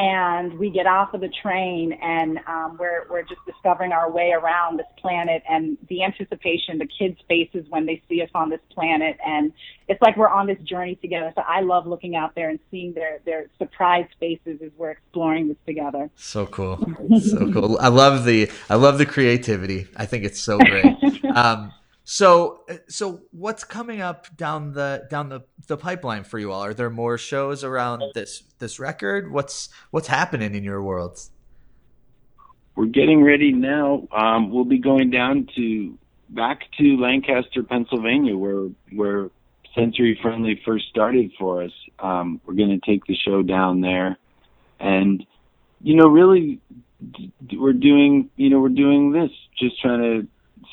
and 0.00 0.58
we 0.58 0.70
get 0.70 0.86
off 0.86 1.12
of 1.12 1.20
the 1.20 1.28
train 1.42 1.92
and 1.92 2.38
um, 2.46 2.78
we're 2.80 3.06
we're 3.10 3.22
just 3.22 3.44
discovering 3.44 3.92
our 3.92 4.10
way 4.10 4.32
around 4.32 4.78
this 4.78 4.86
planet 4.98 5.42
and 5.46 5.76
the 5.90 6.02
anticipation, 6.02 6.78
the 6.78 6.88
kids' 6.98 7.18
faces 7.28 7.66
when 7.68 7.84
they 7.84 8.02
see 8.08 8.22
us 8.22 8.30
on 8.34 8.48
this 8.48 8.60
planet, 8.70 9.18
and 9.24 9.52
it's 9.88 10.00
like 10.00 10.16
we're 10.16 10.30
on 10.30 10.46
this 10.46 10.58
journey 10.60 10.94
together. 10.94 11.30
So 11.36 11.42
I 11.46 11.60
love 11.60 11.86
looking 11.86 12.16
out 12.16 12.34
there 12.34 12.48
and 12.48 12.58
seeing 12.70 12.94
their 12.94 13.20
their 13.26 13.48
surprised 13.58 14.14
faces 14.18 14.62
as 14.64 14.70
we're 14.78 14.92
exploring 14.92 15.48
this 15.48 15.58
together. 15.66 16.08
So 16.16 16.46
cool, 16.46 16.78
so 17.20 17.52
cool. 17.52 17.78
I 17.78 17.88
love 17.88 18.24
the 18.24 18.50
I 18.70 18.76
love 18.76 18.96
the 18.96 19.06
creativity. 19.06 19.86
I 19.96 20.06
think 20.06 20.24
it's 20.24 20.40
so 20.40 20.58
great. 20.58 20.96
Um, 21.30 21.72
so, 22.04 22.64
so 22.88 23.22
what's 23.30 23.64
coming 23.64 24.00
up 24.00 24.36
down 24.36 24.72
the 24.72 25.06
down 25.10 25.28
the, 25.28 25.42
the 25.66 25.76
pipeline 25.76 26.24
for 26.24 26.38
you 26.38 26.52
all? 26.52 26.64
Are 26.64 26.74
there 26.74 26.90
more 26.90 27.18
shows 27.18 27.62
around 27.62 28.02
this 28.14 28.42
this 28.58 28.78
record? 28.78 29.30
What's 29.32 29.68
what's 29.90 30.08
happening 30.08 30.54
in 30.54 30.64
your 30.64 30.82
worlds? 30.82 31.30
We're 32.74 32.86
getting 32.86 33.22
ready 33.22 33.52
now. 33.52 34.08
Um, 34.10 34.50
we'll 34.50 34.64
be 34.64 34.78
going 34.78 35.10
down 35.10 35.48
to 35.56 35.98
back 36.30 36.62
to 36.78 36.96
Lancaster, 36.96 37.62
Pennsylvania, 37.62 38.36
where 38.36 38.68
where 38.92 39.30
Sensory 39.74 40.18
Friendly 40.20 40.60
first 40.64 40.88
started 40.88 41.32
for 41.38 41.62
us. 41.62 41.72
Um, 41.98 42.40
we're 42.44 42.54
going 42.54 42.80
to 42.80 42.84
take 42.84 43.04
the 43.06 43.16
show 43.16 43.42
down 43.42 43.80
there, 43.80 44.16
and 44.78 45.24
you 45.82 45.96
know, 45.96 46.08
really, 46.08 46.60
we're 47.52 47.72
doing 47.72 48.30
you 48.36 48.50
know 48.50 48.60
we're 48.60 48.68
doing 48.68 49.12
this, 49.12 49.30
just 49.58 49.80
trying 49.80 50.00
to 50.00 50.28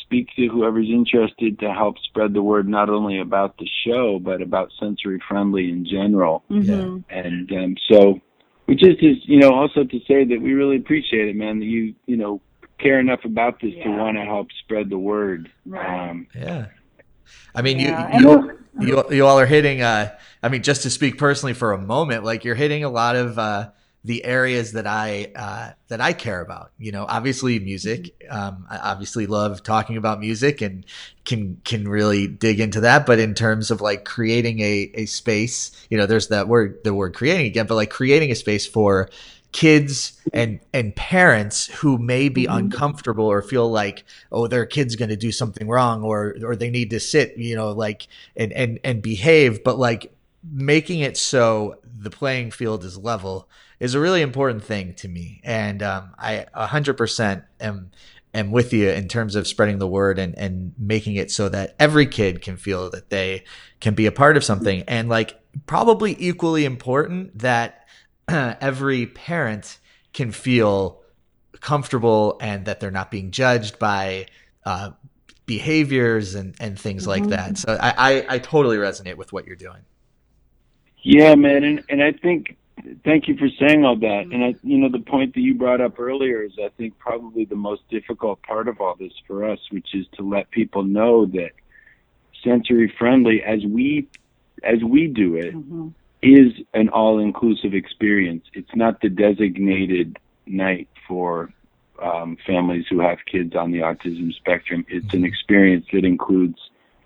speak 0.07 0.29
to 0.35 0.47
whoever's 0.47 0.89
interested 0.89 1.59
to 1.59 1.71
help 1.71 1.97
spread 1.99 2.33
the 2.33 2.41
word 2.41 2.67
not 2.67 2.89
only 2.89 3.19
about 3.19 3.57
the 3.57 3.67
show 3.85 4.19
but 4.19 4.41
about 4.41 4.71
sensory 4.79 5.21
friendly 5.27 5.69
in 5.69 5.85
general. 5.85 6.43
Mm-hmm. 6.49 6.99
And 7.09 7.51
um, 7.51 7.75
so 7.91 8.19
we 8.67 8.75
just 8.75 9.03
is 9.03 9.17
you 9.23 9.39
know 9.39 9.53
also 9.53 9.83
to 9.83 9.99
say 10.07 10.23
that 10.23 10.41
we 10.41 10.53
really 10.53 10.77
appreciate 10.77 11.27
it, 11.27 11.35
man. 11.35 11.59
That 11.59 11.65
you 11.65 11.93
you 12.05 12.17
know 12.17 12.41
care 12.79 12.99
enough 12.99 13.25
about 13.25 13.59
this 13.61 13.73
to 13.83 13.89
want 13.89 14.17
to 14.17 14.23
help 14.23 14.47
spread 14.63 14.89
the 14.89 14.97
word. 14.97 15.49
Right. 15.65 16.09
Um, 16.09 16.27
Yeah. 16.35 16.67
I 17.53 17.61
mean, 17.61 17.79
Yeah, 17.79 18.19
you, 18.19 18.57
you, 18.79 18.87
you, 18.87 19.03
you 19.11 19.25
all 19.25 19.39
are 19.39 19.45
hitting, 19.45 19.81
uh, 19.81 20.15
I 20.41 20.49
mean, 20.49 20.63
just 20.63 20.83
to 20.83 20.89
speak 20.89 21.17
personally 21.17 21.53
for 21.53 21.73
a 21.73 21.77
moment, 21.77 22.23
like 22.23 22.45
you're 22.45 22.55
hitting 22.55 22.83
a 22.83 22.89
lot 22.89 23.15
of, 23.15 23.37
uh, 23.37 23.71
the 24.03 24.23
areas 24.23 24.71
that 24.73 24.87
I, 24.87 25.31
uh, 25.35 25.71
that 25.89 25.99
I 25.99 26.13
care 26.13 26.41
about, 26.41 26.71
you 26.77 26.91
know, 26.91 27.05
obviously 27.07 27.59
music. 27.59 28.15
Um, 28.29 28.65
I 28.69 28.77
obviously 28.77 29.27
love 29.27 29.63
talking 29.63 29.97
about 29.97 30.19
music 30.19 30.61
and 30.61 30.85
can, 31.25 31.59
can 31.65 31.87
really 31.87 32.27
dig 32.27 32.59
into 32.59 32.81
that. 32.81 33.05
But 33.05 33.19
in 33.19 33.33
terms 33.33 33.69
of 33.69 33.81
like 33.81 34.05
creating 34.05 34.59
a, 34.61 34.91
a 34.93 35.05
space, 35.07 35.71
you 35.89 35.97
know, 35.97 36.05
there's 36.05 36.29
that 36.29 36.47
word, 36.47 36.83
the 36.83 36.93
word 36.93 37.15
creating 37.15 37.47
again, 37.47 37.67
but 37.67 37.75
like 37.75 37.89
creating 37.89 38.31
a 38.31 38.35
space 38.35 38.65
for, 38.65 39.09
kids 39.51 40.19
and 40.33 40.59
and 40.73 40.95
parents 40.95 41.67
who 41.67 41.97
may 41.97 42.29
be 42.29 42.45
uncomfortable 42.45 43.25
or 43.25 43.41
feel 43.41 43.69
like 43.69 44.03
oh 44.31 44.45
their 44.45 44.65
kid's 44.65 44.95
going 44.95 45.09
to 45.09 45.15
do 45.15 45.31
something 45.31 45.67
wrong 45.67 46.03
or 46.03 46.35
or 46.43 46.55
they 46.55 46.69
need 46.69 46.89
to 46.89 46.99
sit 46.99 47.35
you 47.37 47.55
know 47.55 47.71
like 47.71 48.07
and 48.35 48.51
and 48.53 48.79
and 48.83 49.01
behave 49.01 49.63
but 49.63 49.79
like 49.79 50.13
making 50.51 50.99
it 50.99 51.17
so 51.17 51.75
the 51.83 52.09
playing 52.09 52.51
field 52.51 52.83
is 52.83 52.97
level 52.97 53.49
is 53.79 53.93
a 53.93 53.99
really 53.99 54.21
important 54.21 54.63
thing 54.63 54.93
to 54.93 55.07
me 55.07 55.41
and 55.43 55.81
um 55.83 56.11
i 56.17 56.45
100% 56.55 57.43
am 57.59 57.91
am 58.33 58.51
with 58.51 58.73
you 58.73 58.89
in 58.89 59.07
terms 59.07 59.35
of 59.35 59.47
spreading 59.47 59.79
the 59.79 59.87
word 59.87 60.19
and 60.19 60.37
and 60.37 60.73
making 60.77 61.15
it 61.15 61.31
so 61.31 61.49
that 61.49 61.75
every 61.79 62.05
kid 62.05 62.41
can 62.41 62.57
feel 62.57 62.89
that 62.89 63.09
they 63.09 63.43
can 63.79 63.93
be 63.93 64.05
a 64.05 64.11
part 64.11 64.37
of 64.37 64.43
something 64.43 64.83
and 64.87 65.09
like 65.09 65.39
probably 65.65 66.15
equally 66.19 66.65
important 66.65 67.37
that 67.39 67.87
every 68.27 69.05
parent 69.07 69.79
can 70.13 70.31
feel 70.31 71.01
comfortable 71.59 72.37
and 72.41 72.65
that 72.65 72.79
they're 72.79 72.91
not 72.91 73.11
being 73.11 73.31
judged 73.31 73.79
by 73.79 74.27
uh, 74.65 74.91
behaviors 75.45 76.35
and, 76.35 76.55
and 76.59 76.79
things 76.79 77.07
like 77.07 77.27
that. 77.27 77.57
So 77.57 77.77
I, 77.79 77.93
I, 77.97 78.25
I 78.35 78.39
totally 78.39 78.77
resonate 78.77 79.15
with 79.15 79.31
what 79.31 79.47
you're 79.47 79.55
doing. 79.55 79.79
Yeah, 81.01 81.35
man, 81.35 81.63
and 81.63 81.83
and 81.89 82.03
I 82.03 82.11
think 82.11 82.57
thank 83.03 83.27
you 83.27 83.37
for 83.37 83.47
saying 83.59 83.85
all 83.85 83.95
that. 83.97 84.27
And 84.31 84.43
I, 84.43 84.55
you 84.63 84.77
know, 84.77 84.89
the 84.89 84.99
point 84.99 85.33
that 85.35 85.41
you 85.41 85.53
brought 85.53 85.81
up 85.81 85.99
earlier 85.99 86.43
is 86.43 86.53
I 86.63 86.69
think 86.77 86.97
probably 86.99 87.45
the 87.45 87.55
most 87.55 87.87
difficult 87.89 88.41
part 88.43 88.67
of 88.67 88.81
all 88.81 88.95
this 88.95 89.13
for 89.25 89.45
us, 89.49 89.59
which 89.71 89.93
is 89.93 90.05
to 90.15 90.27
let 90.27 90.49
people 90.51 90.83
know 90.83 91.25
that 91.27 91.51
sensory 92.43 92.93
friendly 92.97 93.43
as 93.43 93.63
we 93.65 94.07
as 94.63 94.83
we 94.83 95.07
do 95.07 95.35
it 95.35 95.53
Mhm. 95.53 95.93
is 96.23 96.51
an 96.73 96.89
all-inclusive 96.89 97.73
experience. 97.75 98.43
It's 98.53 98.75
not 98.75 99.01
the 99.01 99.09
designated 99.09 100.17
night 100.47 100.87
for 101.07 101.51
um, 102.01 102.37
families 102.45 102.85
who 102.89 102.99
have 102.99 103.19
kids 103.25 103.55
on 103.55 103.71
the 103.71 103.79
autism 103.79 104.33
spectrum. 104.33 104.85
It's 104.89 105.13
an 105.13 105.23
experience 105.25 105.85
that 105.93 106.05
includes 106.05 106.59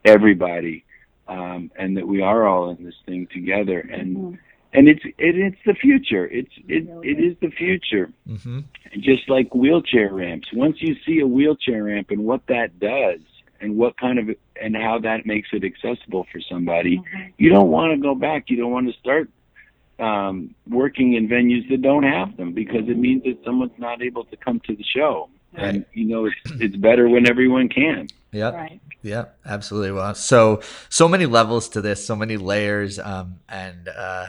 everybody, 0.06 0.84
um, 1.32 1.72
and 1.82 1.89
that 1.98 2.08
we 2.13 2.20
are 2.22 2.41
all 2.48 2.70
in 2.72 2.84
this 2.84 3.00
thing 3.08 3.28
together. 3.38 3.80
And 3.98 4.10
Mhm. 4.17 4.38
and 4.74 4.88
it's 4.88 5.04
it, 5.28 5.34
it's 5.48 5.63
the 5.65 5.74
future. 5.88 6.26
It's 6.39 6.56
it 6.78 6.84
it 7.12 7.17
is 7.28 7.34
the 7.46 7.52
future. 7.63 8.08
hmm 8.28 8.60
Just 9.10 9.30
like 9.36 9.48
wheelchair 9.62 10.10
ramps. 10.13 10.48
Once 10.54 10.78
you 10.82 10.94
see 11.06 11.17
a 11.20 11.28
wheelchair 11.38 11.82
ramp 11.84 12.08
and 12.12 12.22
what 12.30 12.41
that 12.48 12.70
does, 12.80 13.22
and 13.62 13.70
what 13.82 13.94
kind 13.98 14.17
of 14.22 14.26
and 14.63 14.76
how 14.76 14.96
that 15.08 15.20
makes 15.34 15.50
it 15.58 15.63
accessible 15.72 16.24
for 16.32 16.39
somebody, 16.52 16.96
you 17.38 17.50
don't 17.56 17.72
want 17.78 17.89
to 17.94 17.98
go 18.10 18.13
back. 18.15 18.41
You 18.50 18.58
don't 18.62 18.72
want 18.78 18.88
to 18.91 18.98
start 19.00 19.30
um, 20.00 20.56
working 20.82 21.13
in 21.13 21.28
venues 21.28 21.65
that 21.70 21.82
don't 21.82 22.04
have 22.17 22.36
them 22.38 22.54
because 22.54 22.86
it 22.94 22.98
means 22.98 23.24
that 23.24 23.38
someone's 23.46 23.78
not 23.78 24.02
able 24.02 24.26
to 24.26 24.36
come 24.46 24.60
to 24.67 24.74
the 24.76 24.84
show. 24.98 25.30
And 25.54 25.86
you 25.94 26.06
know, 26.12 26.26
it's 26.26 26.36
it's 26.65 26.76
better 26.89 27.06
when 27.10 27.28
everyone 27.28 27.67
can. 27.70 28.10
Yep. 28.32 28.54
Right. 28.54 28.82
Yeah, 29.02 29.26
absolutely. 29.46 29.91
Well, 29.91 30.15
so 30.15 30.62
so 30.89 31.08
many 31.08 31.26
levels 31.26 31.70
to 31.70 31.82
this, 31.82 32.06
so 32.06 32.15
many 32.15 32.38
layers, 32.38 32.98
um, 32.98 33.39
and 33.50 33.89
uh, 33.89 34.28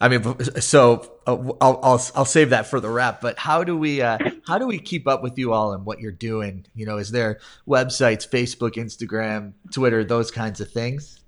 I 0.00 0.08
mean, 0.08 0.38
so 0.60 1.18
uh, 1.26 1.36
I'll 1.60 1.80
I'll 1.82 2.02
I'll 2.14 2.24
save 2.24 2.50
that 2.50 2.66
for 2.66 2.80
the 2.80 2.88
wrap. 2.88 3.20
But 3.20 3.38
how 3.38 3.64
do 3.64 3.76
we 3.76 4.02
uh, 4.02 4.18
how 4.46 4.58
do 4.58 4.66
we 4.66 4.78
keep 4.78 5.06
up 5.06 5.22
with 5.22 5.38
you 5.38 5.52
all 5.52 5.72
and 5.72 5.84
what 5.84 6.00
you're 6.00 6.10
doing? 6.10 6.66
You 6.74 6.86
know, 6.86 6.98
is 6.98 7.10
there 7.10 7.38
websites, 7.66 8.28
Facebook, 8.28 8.72
Instagram, 8.72 9.52
Twitter, 9.72 10.04
those 10.04 10.30
kinds 10.30 10.60
of 10.60 10.70
things? 10.70 11.20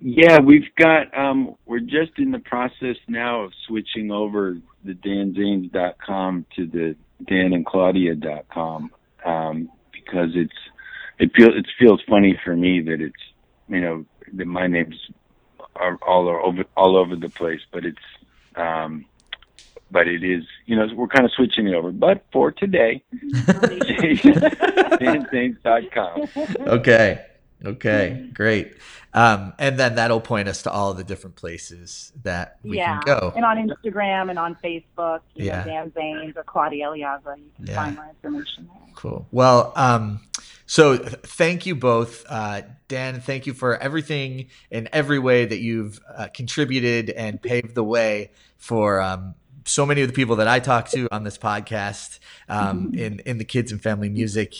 Yeah, 0.00 0.40
we've 0.40 0.74
got 0.76 1.16
um 1.16 1.56
we're 1.66 1.80
just 1.80 2.18
in 2.18 2.30
the 2.30 2.40
process 2.40 2.96
now 3.08 3.44
of 3.44 3.52
switching 3.66 4.10
over 4.10 4.58
the 4.84 4.92
danzanes.com 4.92 6.46
to 6.56 6.66
the 6.66 6.96
danandclaudia.com 7.24 8.90
um 9.24 9.70
because 10.04 10.30
it's 10.34 10.52
it 11.18 11.30
feels 11.36 11.54
it 11.56 11.66
feels 11.78 12.00
funny 12.08 12.38
for 12.44 12.56
me 12.56 12.80
that 12.80 13.00
it's 13.00 13.14
you 13.68 13.80
know 13.80 14.04
that 14.32 14.46
my 14.46 14.66
names 14.66 14.96
are 15.76 15.98
all 16.06 16.28
are 16.28 16.40
over 16.40 16.64
all 16.76 16.96
over 16.96 17.16
the 17.16 17.28
place 17.30 17.60
but 17.72 17.84
it's 17.84 17.98
um 18.56 19.04
but 19.90 20.06
it 20.08 20.22
is 20.24 20.44
you 20.66 20.76
know 20.76 20.86
we're 20.94 21.08
kind 21.08 21.24
of 21.24 21.32
switching 21.32 21.66
it 21.66 21.74
over 21.74 21.90
but 21.90 22.24
for 22.32 22.52
today 22.52 23.02
danzanes.com 25.02 26.28
Okay. 26.66 27.24
Okay. 27.64 28.28
Great. 28.32 28.74
Um, 29.12 29.52
and 29.58 29.78
then 29.78 29.94
that'll 29.94 30.20
point 30.20 30.48
us 30.48 30.62
to 30.62 30.70
all 30.72 30.92
the 30.92 31.04
different 31.04 31.36
places 31.36 32.12
that 32.24 32.58
we 32.64 32.78
yeah. 32.78 33.00
can 33.00 33.18
go. 33.18 33.32
And 33.36 33.44
on 33.44 33.56
Instagram 33.56 34.28
and 34.30 34.38
on 34.38 34.56
Facebook, 34.56 35.20
you 35.34 35.46
Yeah. 35.46 35.64
know, 35.64 35.64
Dan 35.64 35.90
Zanes 35.92 36.36
or 36.36 36.42
Claudia 36.42 36.88
Eliaza, 36.88 37.36
you 37.38 37.50
can 37.56 37.66
Yeah. 37.66 37.74
find 37.76 37.96
more 37.96 38.08
information 38.08 38.66
there. 38.66 38.94
Cool. 38.96 39.28
Well, 39.30 39.72
um, 39.76 40.20
so 40.66 40.96
thank 40.96 41.64
you 41.64 41.76
both, 41.76 42.24
uh, 42.28 42.62
Dan. 42.88 43.20
Thank 43.20 43.46
you 43.46 43.54
for 43.54 43.76
everything 43.76 44.46
in 44.70 44.88
every 44.92 45.18
way 45.18 45.44
that 45.44 45.58
you've 45.58 46.00
uh, 46.16 46.28
contributed 46.34 47.10
and 47.10 47.40
paved 47.40 47.74
the 47.74 47.84
way 47.84 48.30
for 48.56 49.00
um, 49.00 49.34
so 49.64 49.86
many 49.86 50.02
of 50.02 50.08
the 50.08 50.14
people 50.14 50.36
that 50.36 50.48
I 50.48 50.58
talk 50.58 50.88
to 50.90 51.08
on 51.12 51.22
this 51.24 51.38
podcast 51.38 52.18
um, 52.48 52.92
in 52.96 53.20
in 53.20 53.38
the 53.38 53.44
kids 53.44 53.72
and 53.72 53.82
family 53.82 54.08
music. 54.08 54.54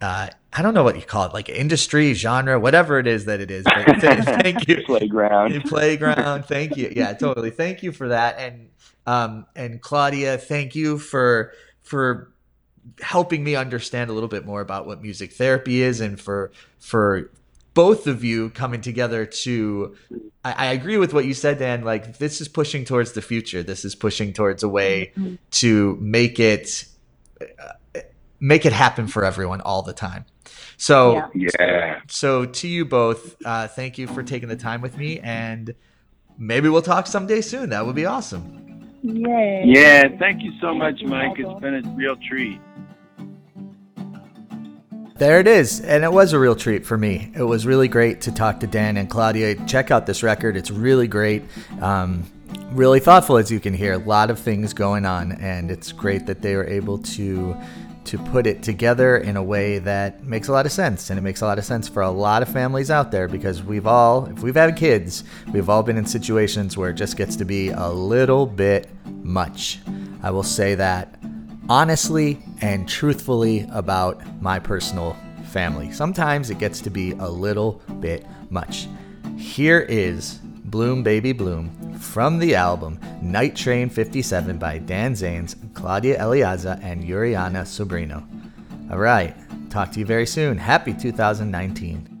Uh, 0.00 0.28
I 0.52 0.62
don't 0.62 0.74
know 0.74 0.84
what 0.84 0.96
you 0.96 1.02
call 1.02 1.26
it, 1.26 1.34
like 1.34 1.48
industry, 1.48 2.12
genre, 2.14 2.58
whatever 2.58 2.98
it 2.98 3.06
is 3.06 3.24
that 3.26 3.40
it 3.40 3.50
is. 3.50 3.64
But 3.64 4.00
th- 4.00 4.24
thank 4.24 4.68
you, 4.68 4.82
playground 4.84 5.54
playground. 5.76 6.44
Thank 6.46 6.76
you. 6.76 6.92
Yeah, 6.94 7.12
totally. 7.12 7.50
Thank 7.50 7.82
you 7.82 7.92
for 7.92 8.08
that. 8.08 8.38
And 8.38 8.70
um 9.06 9.46
and 9.54 9.80
Claudia, 9.80 10.38
thank 10.38 10.74
you 10.74 10.98
for 10.98 11.52
for 11.82 12.32
helping 13.00 13.42
me 13.42 13.56
understand 13.56 14.10
a 14.10 14.12
little 14.12 14.28
bit 14.28 14.46
more 14.46 14.60
about 14.60 14.86
what 14.86 15.02
music 15.02 15.32
therapy 15.32 15.82
is 15.82 16.00
and 16.00 16.20
for 16.20 16.52
for 16.78 17.30
both 17.74 18.06
of 18.06 18.24
you 18.24 18.50
coming 18.50 18.80
together 18.80 19.26
to 19.26 19.96
I, 20.44 20.52
I 20.52 20.66
agree 20.72 20.96
with 20.96 21.12
what 21.12 21.24
you 21.26 21.34
said, 21.34 21.58
Dan. 21.58 21.82
Like 21.82 22.18
this 22.18 22.40
is 22.40 22.48
pushing 22.48 22.84
towards 22.84 23.12
the 23.12 23.22
future. 23.22 23.62
This 23.62 23.84
is 23.84 23.94
pushing 23.94 24.32
towards 24.32 24.62
a 24.62 24.68
way 24.68 25.12
to 25.52 25.98
make 26.00 26.40
it 26.40 26.86
uh, 27.40 27.72
make 28.40 28.66
it 28.66 28.72
happen 28.72 29.06
for 29.06 29.24
everyone 29.24 29.60
all 29.60 29.82
the 29.82 29.92
time. 29.92 30.24
So 30.76 31.22
Yeah. 31.34 31.50
yeah 31.58 32.00
so 32.08 32.44
to 32.44 32.68
you 32.68 32.84
both, 32.84 33.36
uh, 33.44 33.68
thank 33.68 33.98
you 33.98 34.06
for 34.06 34.22
taking 34.22 34.48
the 34.48 34.56
time 34.56 34.80
with 34.80 34.96
me, 34.96 35.20
and 35.20 35.74
maybe 36.38 36.68
we'll 36.68 36.82
talk 36.82 37.06
someday 37.06 37.40
soon. 37.40 37.70
That 37.70 37.86
would 37.86 37.96
be 37.96 38.06
awesome. 38.06 38.62
Yay. 39.02 39.62
Yeah, 39.66 40.08
thank 40.18 40.42
you 40.42 40.52
so 40.60 40.74
much, 40.74 41.02
Mike. 41.04 41.38
It's 41.38 41.60
been 41.60 41.74
a 41.74 41.88
real 41.94 42.16
treat. 42.28 42.60
There 45.18 45.40
it 45.40 45.46
is. 45.46 45.80
And 45.80 46.04
it 46.04 46.12
was 46.12 46.34
a 46.34 46.38
real 46.38 46.54
treat 46.54 46.84
for 46.84 46.98
me. 46.98 47.32
It 47.34 47.42
was 47.42 47.64
really 47.64 47.88
great 47.88 48.20
to 48.22 48.32
talk 48.32 48.60
to 48.60 48.66
Dan 48.66 48.98
and 48.98 49.08
Claudia. 49.08 49.54
Check 49.66 49.90
out 49.90 50.06
this 50.06 50.22
record, 50.22 50.56
it's 50.56 50.70
really 50.70 51.08
great. 51.08 51.42
Um, 51.80 52.24
really 52.72 53.00
thoughtful, 53.00 53.38
as 53.38 53.50
you 53.50 53.58
can 53.60 53.72
hear. 53.72 53.94
A 53.94 53.98
lot 53.98 54.30
of 54.30 54.38
things 54.38 54.74
going 54.74 55.06
on, 55.06 55.32
and 55.32 55.70
it's 55.70 55.90
great 55.92 56.26
that 56.26 56.42
they 56.42 56.54
were 56.54 56.66
able 56.66 56.98
to. 56.98 57.56
To 58.06 58.18
put 58.18 58.46
it 58.46 58.62
together 58.62 59.16
in 59.16 59.36
a 59.36 59.42
way 59.42 59.80
that 59.80 60.22
makes 60.22 60.46
a 60.46 60.52
lot 60.52 60.64
of 60.64 60.70
sense, 60.70 61.10
and 61.10 61.18
it 61.18 61.22
makes 61.22 61.40
a 61.40 61.44
lot 61.44 61.58
of 61.58 61.64
sense 61.64 61.88
for 61.88 62.02
a 62.02 62.10
lot 62.10 62.40
of 62.40 62.48
families 62.48 62.88
out 62.88 63.10
there 63.10 63.26
because 63.26 63.64
we've 63.64 63.86
all, 63.86 64.26
if 64.26 64.42
we've 64.42 64.54
had 64.54 64.76
kids, 64.76 65.24
we've 65.52 65.68
all 65.68 65.82
been 65.82 65.96
in 65.96 66.06
situations 66.06 66.76
where 66.76 66.90
it 66.90 66.94
just 66.94 67.16
gets 67.16 67.34
to 67.36 67.44
be 67.44 67.70
a 67.70 67.88
little 67.88 68.46
bit 68.46 68.88
much. 69.24 69.80
I 70.22 70.30
will 70.30 70.44
say 70.44 70.76
that 70.76 71.18
honestly 71.68 72.38
and 72.60 72.88
truthfully 72.88 73.66
about 73.72 74.22
my 74.40 74.60
personal 74.60 75.16
family. 75.46 75.90
Sometimes 75.90 76.50
it 76.50 76.58
gets 76.58 76.80
to 76.82 76.90
be 76.90 77.12
a 77.12 77.28
little 77.28 77.82
bit 78.00 78.24
much. 78.50 78.86
Here 79.36 79.80
is 79.80 80.38
Bloom 80.66 81.02
Baby 81.02 81.32
Bloom 81.32 81.70
from 82.06 82.38
the 82.38 82.54
album 82.54 82.98
Night 83.20 83.54
Train 83.56 83.90
57 83.90 84.56
by 84.58 84.78
Dan 84.78 85.12
Zanes, 85.14 85.56
Claudia 85.74 86.22
Eliaza, 86.22 86.78
and 86.82 87.04
Yuriana 87.04 87.62
Sobrino. 87.62 88.24
All 88.90 88.98
right, 88.98 89.34
talk 89.68 89.92
to 89.92 90.00
you 90.00 90.06
very 90.06 90.26
soon. 90.26 90.56
Happy 90.56 90.94
2019. 90.94 92.15